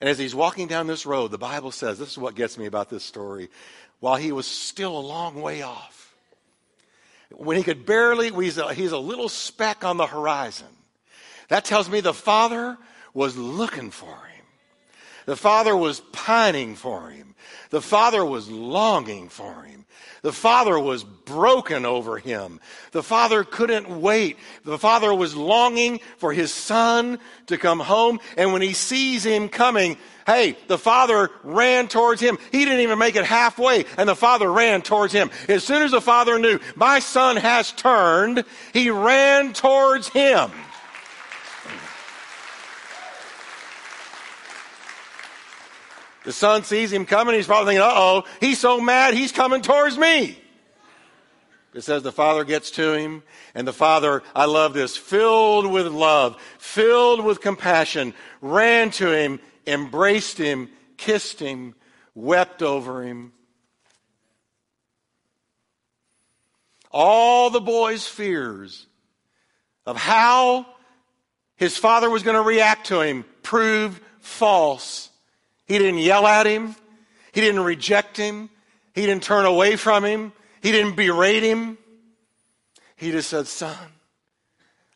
And 0.00 0.08
as 0.08 0.18
he's 0.18 0.34
walking 0.34 0.66
down 0.66 0.86
this 0.86 1.04
road, 1.04 1.30
the 1.30 1.38
Bible 1.38 1.72
says, 1.72 1.98
this 1.98 2.12
is 2.12 2.18
what 2.18 2.34
gets 2.34 2.56
me 2.56 2.66
about 2.66 2.88
this 2.88 3.04
story, 3.04 3.50
while 4.00 4.16
he 4.16 4.32
was 4.32 4.46
still 4.46 4.96
a 4.96 5.00
long 5.00 5.42
way 5.42 5.62
off, 5.62 6.14
when 7.32 7.56
he 7.56 7.62
could 7.62 7.84
barely, 7.84 8.30
he's 8.30 8.56
a, 8.56 8.72
he's 8.72 8.92
a 8.92 8.98
little 8.98 9.28
speck 9.28 9.84
on 9.84 9.96
the 9.96 10.06
horizon. 10.06 10.68
That 11.48 11.64
tells 11.64 11.88
me 11.88 12.00
the 12.00 12.14
Father 12.14 12.78
was 13.14 13.36
looking 13.36 13.90
for 13.90 14.06
him. 14.06 14.38
The 15.28 15.36
father 15.36 15.76
was 15.76 16.00
pining 16.00 16.74
for 16.74 17.10
him. 17.10 17.34
The 17.68 17.82
father 17.82 18.24
was 18.24 18.50
longing 18.50 19.28
for 19.28 19.62
him. 19.62 19.84
The 20.22 20.32
father 20.32 20.80
was 20.80 21.04
broken 21.04 21.84
over 21.84 22.16
him. 22.16 22.60
The 22.92 23.02
father 23.02 23.44
couldn't 23.44 24.00
wait. 24.00 24.38
The 24.64 24.78
father 24.78 25.14
was 25.14 25.36
longing 25.36 26.00
for 26.16 26.32
his 26.32 26.50
son 26.50 27.18
to 27.48 27.58
come 27.58 27.78
home. 27.78 28.20
And 28.38 28.54
when 28.54 28.62
he 28.62 28.72
sees 28.72 29.22
him 29.22 29.50
coming, 29.50 29.98
hey, 30.26 30.56
the 30.66 30.78
father 30.78 31.30
ran 31.42 31.88
towards 31.88 32.22
him. 32.22 32.38
He 32.50 32.64
didn't 32.64 32.80
even 32.80 32.98
make 32.98 33.16
it 33.16 33.26
halfway, 33.26 33.84
and 33.98 34.08
the 34.08 34.16
father 34.16 34.50
ran 34.50 34.80
towards 34.80 35.12
him. 35.12 35.30
As 35.46 35.62
soon 35.62 35.82
as 35.82 35.90
the 35.90 36.00
father 36.00 36.38
knew, 36.38 36.58
my 36.74 37.00
son 37.00 37.36
has 37.36 37.70
turned, 37.72 38.44
he 38.72 38.88
ran 38.88 39.52
towards 39.52 40.08
him. 40.08 40.50
The 46.28 46.34
son 46.34 46.62
sees 46.62 46.92
him 46.92 47.06
coming. 47.06 47.36
He's 47.36 47.46
probably 47.46 47.70
thinking, 47.72 47.88
uh 47.88 47.94
oh, 47.94 48.24
he's 48.38 48.58
so 48.58 48.82
mad, 48.82 49.14
he's 49.14 49.32
coming 49.32 49.62
towards 49.62 49.96
me. 49.96 50.38
It 51.72 51.80
says 51.80 52.02
the 52.02 52.12
father 52.12 52.44
gets 52.44 52.70
to 52.72 52.92
him, 52.92 53.22
and 53.54 53.66
the 53.66 53.72
father, 53.72 54.22
I 54.36 54.44
love 54.44 54.74
this, 54.74 54.94
filled 54.94 55.72
with 55.72 55.86
love, 55.86 56.38
filled 56.58 57.24
with 57.24 57.40
compassion, 57.40 58.12
ran 58.42 58.90
to 58.90 59.10
him, 59.10 59.40
embraced 59.66 60.36
him, 60.36 60.68
kissed 60.98 61.40
him, 61.40 61.74
wept 62.14 62.62
over 62.62 63.02
him. 63.02 63.32
All 66.90 67.48
the 67.48 67.62
boy's 67.62 68.06
fears 68.06 68.86
of 69.86 69.96
how 69.96 70.66
his 71.56 71.78
father 71.78 72.10
was 72.10 72.22
going 72.22 72.36
to 72.36 72.46
react 72.46 72.88
to 72.88 73.00
him 73.00 73.24
proved 73.42 73.98
false 74.20 75.08
he 75.68 75.78
didn't 75.78 76.00
yell 76.00 76.26
at 76.26 76.46
him. 76.46 76.74
He 77.32 77.40
didn't 77.40 77.62
reject 77.62 78.16
him. 78.16 78.50
He 78.94 79.06
didn't 79.06 79.22
turn 79.22 79.46
away 79.46 79.76
from 79.76 80.04
him. 80.04 80.32
He 80.62 80.72
didn't 80.72 80.96
berate 80.96 81.42
him. 81.42 81.78
He 82.96 83.12
just 83.12 83.28
said, 83.30 83.46
Son, 83.46 83.76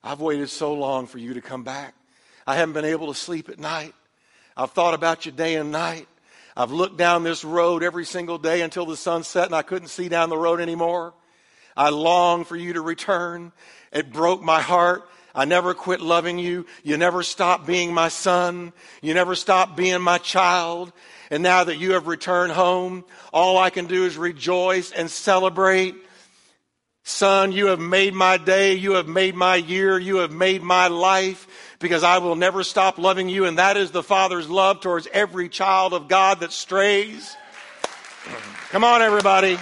I've 0.03 0.21
waited 0.21 0.49
so 0.49 0.75
long 0.75 1.07
for 1.07 1.19
you 1.19 1.35
to 1.35 1.41
come 1.41 1.63
back. 1.63 1.95
I 2.47 2.57
haven't 2.57 2.73
been 2.73 2.85
able 2.85 3.07
to 3.09 3.15
sleep 3.15 3.49
at 3.49 3.61
night. 3.61 3.95
I've 4.57 4.73
thought 4.73 4.95
about 4.95 5.25
you 5.25 5.31
day 5.31 5.55
and 5.55 5.71
night. 5.71 6.09
I've 6.57 6.73
looked 6.73 6.97
down 6.97 7.23
this 7.23 7.45
road 7.45 7.83
every 7.83 8.05
single 8.05 8.39
day 8.39 8.63
until 8.63 8.85
the 8.85 8.97
sun 8.97 9.23
set 9.23 9.47
and 9.47 9.55
I 9.55 9.63
couldn't 9.63 9.89
see 9.89 10.09
down 10.09 10.29
the 10.29 10.37
road 10.37 10.61
anymore. 10.61 11.15
I 11.77 11.91
long 11.91 12.45
for 12.45 12.57
you 12.57 12.73
to 12.75 12.81
return. 12.81 13.53
It 13.93 14.13
broke 14.13 14.43
my 14.43 14.61
heart. 14.61 15.09
I 15.35 15.45
never 15.45 15.75
quit 15.75 16.01
loving 16.01 16.39
you. 16.39 16.67
You 16.83 16.97
never 16.97 17.23
stopped 17.23 17.67
being 17.67 17.95
my 17.95 18.09
son. 18.09 18.73
You 19.01 19.15
never 19.15 19.35
stopped 19.35 19.77
being 19.77 20.01
my 20.03 20.19
child. 20.19 20.93
And 21.31 21.43
now 21.43 21.65
that 21.65 21.79
you 21.79 21.93
have 21.93 22.07
returned 22.07 22.53
home, 22.53 23.05
all 23.33 23.57
I 23.57 23.71
can 23.71 23.87
do 23.87 24.05
is 24.05 24.17
rejoice 24.17 24.93
and 24.93 25.11
celebrate. 25.11 25.95
Son, 27.05 27.51
you 27.51 27.67
have 27.67 27.81
made 27.81 28.15
my 28.15 28.37
day. 28.37 28.75
You 28.75 28.93
have 28.93 29.09
made 29.09 29.35
my 29.35 29.57
year. 29.57 29.99
You 29.99 30.19
have 30.19 30.31
made 30.31 30.63
my 30.63 30.87
life 30.89 31.49
because 31.81 32.05
I 32.05 32.19
will 32.19 32.37
never 32.37 32.63
stop 32.63 32.99
loving 32.99 33.29
you. 33.29 33.47
And 33.47 33.59
that 33.59 33.77
is 33.77 33.91
the 33.91 34.03
Father's 34.03 34.49
love 34.49 34.81
towards 34.81 35.09
every 35.13 35.49
child 35.49 35.95
of 35.95 36.07
God 36.09 36.41
that 36.41 36.53
strays. 36.53 37.37
Come 38.71 38.85
on, 38.85 39.03
everybody. 39.03 39.59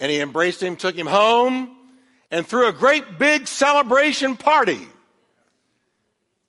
And 0.00 0.10
he 0.10 0.20
embraced 0.20 0.62
him, 0.62 0.76
took 0.76 0.96
him 0.96 1.06
home, 1.06 1.76
and 2.30 2.46
threw 2.46 2.68
a 2.68 2.72
great 2.72 3.18
big 3.18 3.46
celebration 3.46 4.36
party 4.36 4.80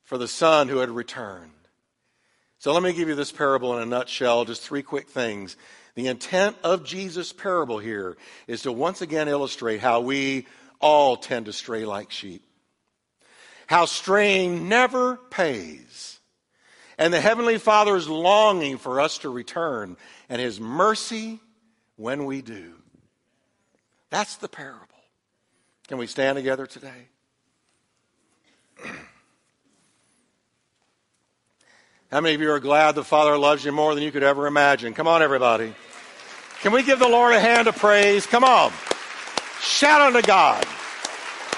for 0.03 0.17
the 0.17 0.27
son 0.27 0.67
who 0.67 0.77
had 0.77 0.89
returned. 0.89 1.51
So 2.57 2.73
let 2.73 2.81
me 2.81 2.93
give 2.93 3.07
you 3.07 3.15
this 3.15 3.31
parable 3.31 3.75
in 3.75 3.83
a 3.83 3.85
nutshell, 3.85 4.45
just 4.45 4.61
three 4.61 4.81
quick 4.81 5.09
things. 5.09 5.57
The 5.93 6.07
intent 6.07 6.57
of 6.63 6.83
Jesus' 6.83 7.31
parable 7.31 7.77
here 7.77 8.17
is 8.47 8.63
to 8.63 8.71
once 8.71 9.01
again 9.01 9.27
illustrate 9.27 9.79
how 9.79 10.01
we 10.01 10.47
all 10.79 11.17
tend 11.17 11.45
to 11.45 11.53
stray 11.53 11.85
like 11.85 12.11
sheep. 12.11 12.43
How 13.67 13.85
straying 13.85 14.67
never 14.67 15.17
pays. 15.29 16.19
And 16.97 17.13
the 17.13 17.21
Heavenly 17.21 17.57
Father 17.57 17.95
is 17.95 18.07
longing 18.07 18.77
for 18.77 19.01
us 19.01 19.19
to 19.19 19.29
return, 19.29 19.97
and 20.29 20.41
His 20.41 20.59
mercy 20.59 21.39
when 21.95 22.25
we 22.25 22.41
do. 22.41 22.73
That's 24.09 24.35
the 24.37 24.47
parable. 24.47 24.87
Can 25.87 25.97
we 25.97 26.07
stand 26.07 26.35
together 26.35 26.65
today? 26.65 27.09
How 32.11 32.21
many 32.21 32.35
of 32.35 32.41
you 32.41 32.51
are 32.51 32.59
glad 32.59 32.95
the 32.95 33.03
Father 33.03 33.37
loves 33.37 33.65
you 33.65 33.71
more 33.71 33.93
than 33.93 34.03
you 34.03 34.11
could 34.11 34.23
ever 34.23 34.47
imagine? 34.47 34.93
Come 34.93 35.07
on, 35.07 35.21
everybody. 35.21 35.73
Can 36.61 36.71
we 36.71 36.81
give 36.83 36.99
the 36.99 37.07
Lord 37.07 37.33
a 37.33 37.39
hand 37.39 37.67
of 37.67 37.75
praise? 37.75 38.25
Come 38.25 38.43
on. 38.43 38.71
Shout 39.61 40.01
unto 40.01 40.21
God. 40.25 40.65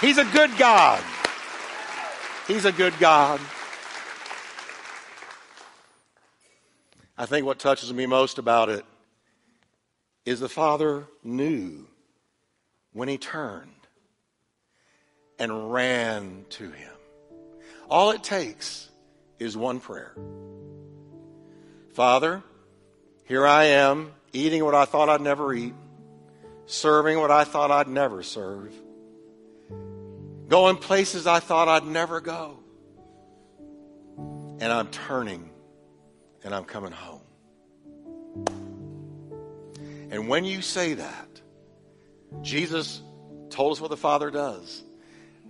He's 0.02 0.18
a 0.18 0.26
good 0.26 0.52
God. 0.58 1.04
He's 2.48 2.66
a 2.66 2.72
good 2.72 2.94
God. 3.00 3.40
I 7.18 7.26
think 7.26 7.46
what 7.46 7.58
touches 7.60 7.92
me 7.92 8.06
most 8.06 8.38
about 8.38 8.70
it 8.70 8.86
is 10.26 10.40
the 10.40 10.50
Father 10.50 11.08
knew 11.24 11.87
when 12.98 13.08
he 13.08 13.20
turned 13.20 13.70
and 15.38 15.72
ran 15.72 16.44
to 16.50 16.72
him. 16.72 16.94
All 17.92 18.10
it 18.10 18.24
takes 18.24 18.90
is 19.38 19.56
one 19.56 19.80
prayer. 19.80 20.16
Father, 21.94 22.42
here 23.26 23.46
I 23.46 23.66
am, 23.66 24.14
eating 24.34 24.66
what 24.66 24.74
I 24.74 24.86
thought 24.86 25.10
I'd 25.10 25.22
never 25.22 25.54
eat, 25.54 25.76
serving 26.66 27.20
what 27.20 27.30
I 27.30 27.44
thought 27.44 27.70
I'd 27.70 27.88
never 27.88 28.24
serve, 28.24 28.74
going 30.48 30.78
places 30.78 31.28
I 31.28 31.40
thought 31.40 31.68
I'd 31.68 31.86
never 31.86 32.20
go. 32.20 32.58
And 34.60 34.74
I'm 34.74 34.88
turning 34.88 35.52
and 36.44 36.56
I'm 36.56 36.66
coming 36.66 36.94
home. 36.94 37.22
And 40.10 40.28
when 40.28 40.46
you 40.46 40.64
say 40.64 40.96
that, 40.96 41.37
Jesus 42.42 43.02
told 43.50 43.74
us 43.74 43.82
what 43.82 43.90
the 43.90 43.98
Father 43.98 44.32
does. 44.32 44.84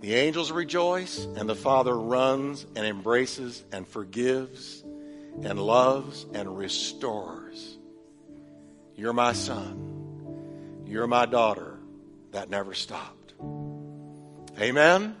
The 0.00 0.14
angels 0.14 0.52
rejoice, 0.52 1.24
and 1.24 1.48
the 1.48 1.56
Father 1.56 1.96
runs 1.98 2.64
and 2.76 2.86
embraces 2.86 3.64
and 3.72 3.86
forgives 3.86 4.84
and 5.42 5.58
loves 5.60 6.26
and 6.34 6.56
restores. 6.56 7.76
You're 8.94 9.12
my 9.12 9.32
son. 9.32 10.84
You're 10.86 11.06
my 11.06 11.26
daughter. 11.26 11.78
That 12.32 12.50
never 12.50 12.74
stopped. 12.74 13.34
Amen. 14.60 15.16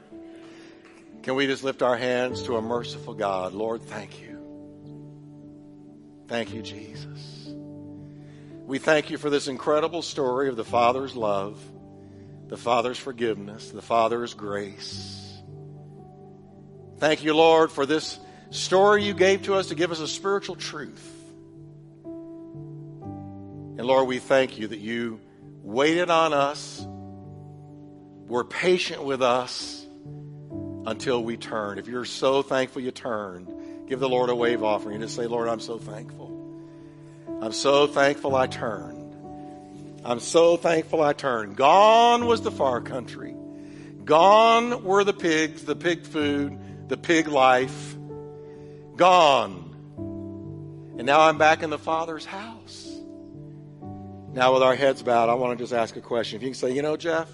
Can 1.22 1.34
we 1.34 1.46
just 1.46 1.64
lift 1.64 1.82
our 1.82 1.96
hands 1.96 2.42
to 2.44 2.56
a 2.56 2.62
merciful 2.62 3.14
God? 3.14 3.52
Lord, 3.52 3.82
thank 3.82 4.20
you. 4.20 4.38
Thank 6.26 6.52
you, 6.52 6.62
Jesus. 6.62 7.37
We 8.68 8.78
thank 8.78 9.08
you 9.08 9.16
for 9.16 9.30
this 9.30 9.48
incredible 9.48 10.02
story 10.02 10.50
of 10.50 10.56
the 10.56 10.64
Father's 10.64 11.16
love, 11.16 11.58
the 12.48 12.58
Father's 12.58 12.98
forgiveness, 12.98 13.70
the 13.70 13.80
Father's 13.80 14.34
grace. 14.34 15.40
Thank 16.98 17.24
you, 17.24 17.34
Lord, 17.34 17.72
for 17.72 17.86
this 17.86 18.18
story 18.50 19.04
you 19.04 19.14
gave 19.14 19.44
to 19.44 19.54
us 19.54 19.68
to 19.68 19.74
give 19.74 19.90
us 19.90 20.00
a 20.00 20.06
spiritual 20.06 20.54
truth. 20.54 21.02
And 22.04 23.86
Lord, 23.86 24.06
we 24.06 24.18
thank 24.18 24.58
you 24.58 24.68
that 24.68 24.80
you 24.80 25.18
waited 25.62 26.10
on 26.10 26.34
us, 26.34 26.86
were 28.26 28.44
patient 28.44 29.02
with 29.02 29.22
us 29.22 29.86
until 30.84 31.24
we 31.24 31.38
turned. 31.38 31.80
If 31.80 31.88
you're 31.88 32.04
so 32.04 32.42
thankful 32.42 32.82
you 32.82 32.90
turned, 32.90 33.88
give 33.88 33.98
the 33.98 34.10
Lord 34.10 34.28
a 34.28 34.34
wave 34.34 34.62
offering 34.62 34.96
and 34.96 35.04
just 35.04 35.16
say, 35.16 35.26
Lord, 35.26 35.48
I'm 35.48 35.60
so 35.60 35.78
thankful. 35.78 36.37
I'm 37.40 37.52
so 37.52 37.86
thankful 37.86 38.34
I 38.34 38.46
turned. 38.46 39.14
I'm 40.04 40.20
so 40.20 40.56
thankful 40.56 41.02
I 41.02 41.12
turned. 41.12 41.56
Gone 41.56 42.26
was 42.26 42.42
the 42.42 42.50
far 42.50 42.80
country. 42.80 43.34
Gone 44.04 44.84
were 44.84 45.04
the 45.04 45.12
pigs, 45.12 45.64
the 45.64 45.76
pig 45.76 46.04
food, 46.04 46.58
the 46.88 46.96
pig 46.96 47.28
life. 47.28 47.96
Gone. 48.96 49.64
And 50.98 51.06
now 51.06 51.20
I'm 51.20 51.38
back 51.38 51.62
in 51.62 51.70
the 51.70 51.78
Father's 51.78 52.24
house. 52.24 52.86
Now, 54.32 54.52
with 54.54 54.62
our 54.62 54.74
heads 54.74 55.02
bowed, 55.02 55.28
I 55.28 55.34
want 55.34 55.58
to 55.58 55.62
just 55.62 55.72
ask 55.72 55.96
a 55.96 56.00
question. 56.00 56.36
If 56.36 56.42
you 56.42 56.48
can 56.48 56.54
say, 56.54 56.72
you 56.72 56.82
know, 56.82 56.96
Jeff, 56.96 57.30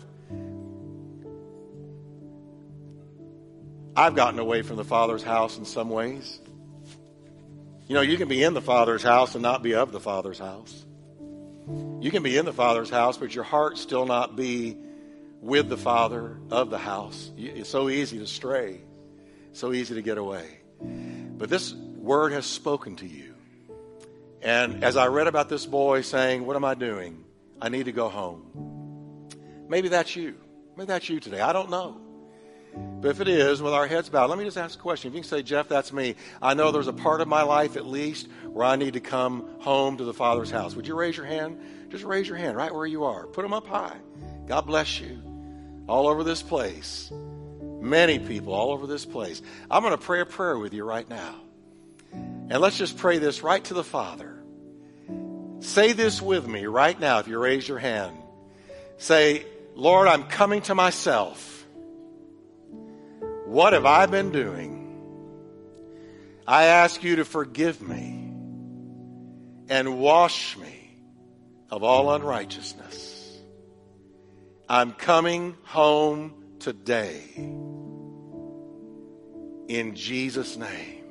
I've 3.97 4.15
gotten 4.15 4.39
away 4.39 4.63
from 4.63 4.77
the 4.77 4.85
Father's 4.85 5.23
house 5.23 5.59
in 5.59 5.65
some 5.65 5.89
ways. 5.89 6.41
You 7.87 7.95
know, 7.95 8.01
you 8.01 8.16
can 8.16 8.28
be 8.28 8.43
in 8.43 8.55
the 8.55 8.62
Father's 8.62 9.03
house 9.03 9.35
and 9.35 9.43
not 9.43 9.62
be 9.62 9.74
of 9.74 9.93
the 9.93 10.01
Father's 10.01 10.39
house. 10.39 10.87
You 12.01 12.11
can 12.11 12.22
be 12.22 12.37
in 12.37 12.47
the 12.47 12.53
Father's 12.53 12.89
house, 12.89 13.18
but 13.18 13.35
your 13.35 13.45
heart 13.45 13.76
still 13.76 14.07
not 14.07 14.37
be 14.37 14.76
with 15.41 15.68
the 15.68 15.76
Father 15.76 16.39
of 16.51 16.70
the 16.70 16.78
house. 16.78 17.30
It's 17.37 17.68
so 17.68 17.91
easy 17.91 18.18
to 18.18 18.26
stray. 18.26 18.80
So 19.53 19.72
easy 19.72 19.95
to 19.95 20.03
get 20.03 20.16
away. 20.16 20.61
But 20.80 21.51
this 21.51 21.74
word 21.74 22.32
has 22.32 22.47
spoken 22.47 22.97
to 22.97 23.07
you. 23.07 23.35
And 24.41 24.82
as 24.82 24.97
I 24.97 25.07
read 25.09 25.26
about 25.26 25.49
this 25.49 25.66
boy 25.66 26.01
saying, 26.01 26.45
What 26.45 26.57
am 26.57 26.64
I 26.64 26.74
doing? 26.74 27.24
I 27.61 27.68
need 27.68 27.85
to 27.85 27.93
go 27.93 28.09
home. 28.09 29.28
Maybe 29.68 29.89
that's 29.89 30.16
you. 30.16 30.35
Maybe 30.76 30.87
that's 30.87 31.09
you 31.09 31.20
today. 31.20 31.41
I 31.41 31.53
don't 31.53 31.70
know. 31.70 32.01
But 32.77 33.11
if 33.11 33.20
it 33.20 33.29
is, 33.29 33.61
with 33.61 33.75
our 33.75 33.87
heads 33.87 34.09
bowed, 34.09 34.31
let 34.31 34.39
me 34.39 34.45
just 34.45 34.57
ask 34.57 34.79
a 34.79 34.83
question. 34.83 35.09
If 35.09 35.14
you 35.14 35.20
can 35.20 35.29
say, 35.29 35.43
Jeff, 35.43 35.68
that's 35.68 35.93
me. 35.93 36.16
I 36.41 36.55
know 36.55 36.72
there's 36.72 36.89
a 36.89 36.93
part 36.93 37.20
of 37.20 37.29
my 37.29 37.43
life, 37.43 37.77
at 37.77 37.87
least, 37.87 38.29
where 38.51 38.64
I 38.64 38.77
need 38.77 38.95
to 38.95 39.01
come 39.01 39.49
home 39.61 39.99
to 39.99 40.05
the 40.05 40.14
Father's 40.14 40.51
house. 40.51 40.75
Would 40.75 40.87
you 40.87 40.95
raise 40.95 41.16
your 41.16 41.27
hand? 41.27 41.61
Just 41.91 42.05
raise 42.05 42.27
your 42.27 42.39
hand 42.39 42.57
right 42.57 42.75
where 42.75 42.87
you 42.87 43.05
are. 43.05 43.27
Put 43.27 43.43
them 43.43 43.53
up 43.53 43.66
high. 43.66 43.97
God 44.47 44.62
bless 44.62 45.01
you. 45.01 45.22
All 45.87 46.09
over 46.09 46.25
this 46.25 46.43
place. 46.43 47.12
Many 47.81 48.18
people 48.18 48.55
all 48.55 48.72
over 48.72 48.87
this 48.87 49.05
place. 49.05 49.43
I'm 49.70 49.83
going 49.83 49.97
to 49.97 50.03
pray 50.03 50.20
a 50.20 50.27
prayer 50.27 50.59
with 50.59 50.72
you 50.72 50.85
right 50.85 51.09
now. 51.09 51.35
And 52.12 52.59
let's 52.59 52.79
just 52.79 52.97
pray 52.97 53.18
this 53.18 53.43
right 53.43 53.62
to 53.64 53.75
the 53.75 53.85
Father. 53.85 54.43
Say 55.61 55.93
this 55.93 56.20
with 56.20 56.49
me 56.49 56.64
right 56.66 56.99
now 56.99 57.18
if 57.18 57.29
you 57.29 57.39
raise 57.39 57.68
your 57.68 57.79
hand. 57.79 58.16
Say, 58.97 59.45
Lord, 59.75 60.09
I'm 60.09 60.25
coming 60.25 60.62
to 60.62 60.75
myself. 60.75 61.54
What 63.45 63.73
have 63.73 63.87
I 63.87 64.07
been 64.07 64.33
doing? 64.33 64.81
I 66.47 66.65
ask 66.65 67.03
you 67.03 67.17
to 67.17 67.25
forgive 67.25 67.81
me 67.81 68.33
and 69.69 69.99
wash 69.99 70.57
me 70.57 70.99
of 71.71 71.83
all 71.83 72.15
unrighteousness. 72.15 73.39
I'm 74.69 74.93
coming 74.93 75.57
home 75.65 76.35
today. 76.59 77.23
In 79.69 79.95
Jesus' 79.95 80.57
name. 80.57 81.05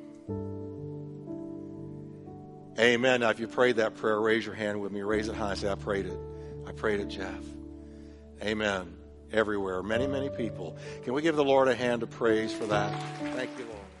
Amen. 2.78 3.20
Now, 3.20 3.30
if 3.30 3.38
you 3.38 3.46
prayed 3.46 3.76
that 3.76 3.94
prayer, 3.94 4.20
raise 4.20 4.44
your 4.44 4.54
hand 4.54 4.80
with 4.80 4.90
me. 4.90 5.02
Raise 5.02 5.28
it 5.28 5.36
high. 5.36 5.54
Say, 5.54 5.70
I 5.70 5.76
prayed 5.76 6.06
it. 6.06 6.18
I 6.66 6.72
prayed 6.72 7.00
it, 7.00 7.08
Jeff. 7.08 7.44
Amen. 8.42 8.96
Everywhere. 9.34 9.82
Many, 9.82 10.06
many 10.06 10.28
people. 10.30 10.76
Can 11.02 11.12
we 11.12 11.20
give 11.20 11.34
the 11.34 11.44
Lord 11.44 11.66
a 11.66 11.74
hand 11.74 12.04
of 12.04 12.10
praise 12.10 12.54
for 12.54 12.66
that? 12.66 12.92
Thank 13.34 13.50
you, 13.58 13.64
Lord. 13.64 13.93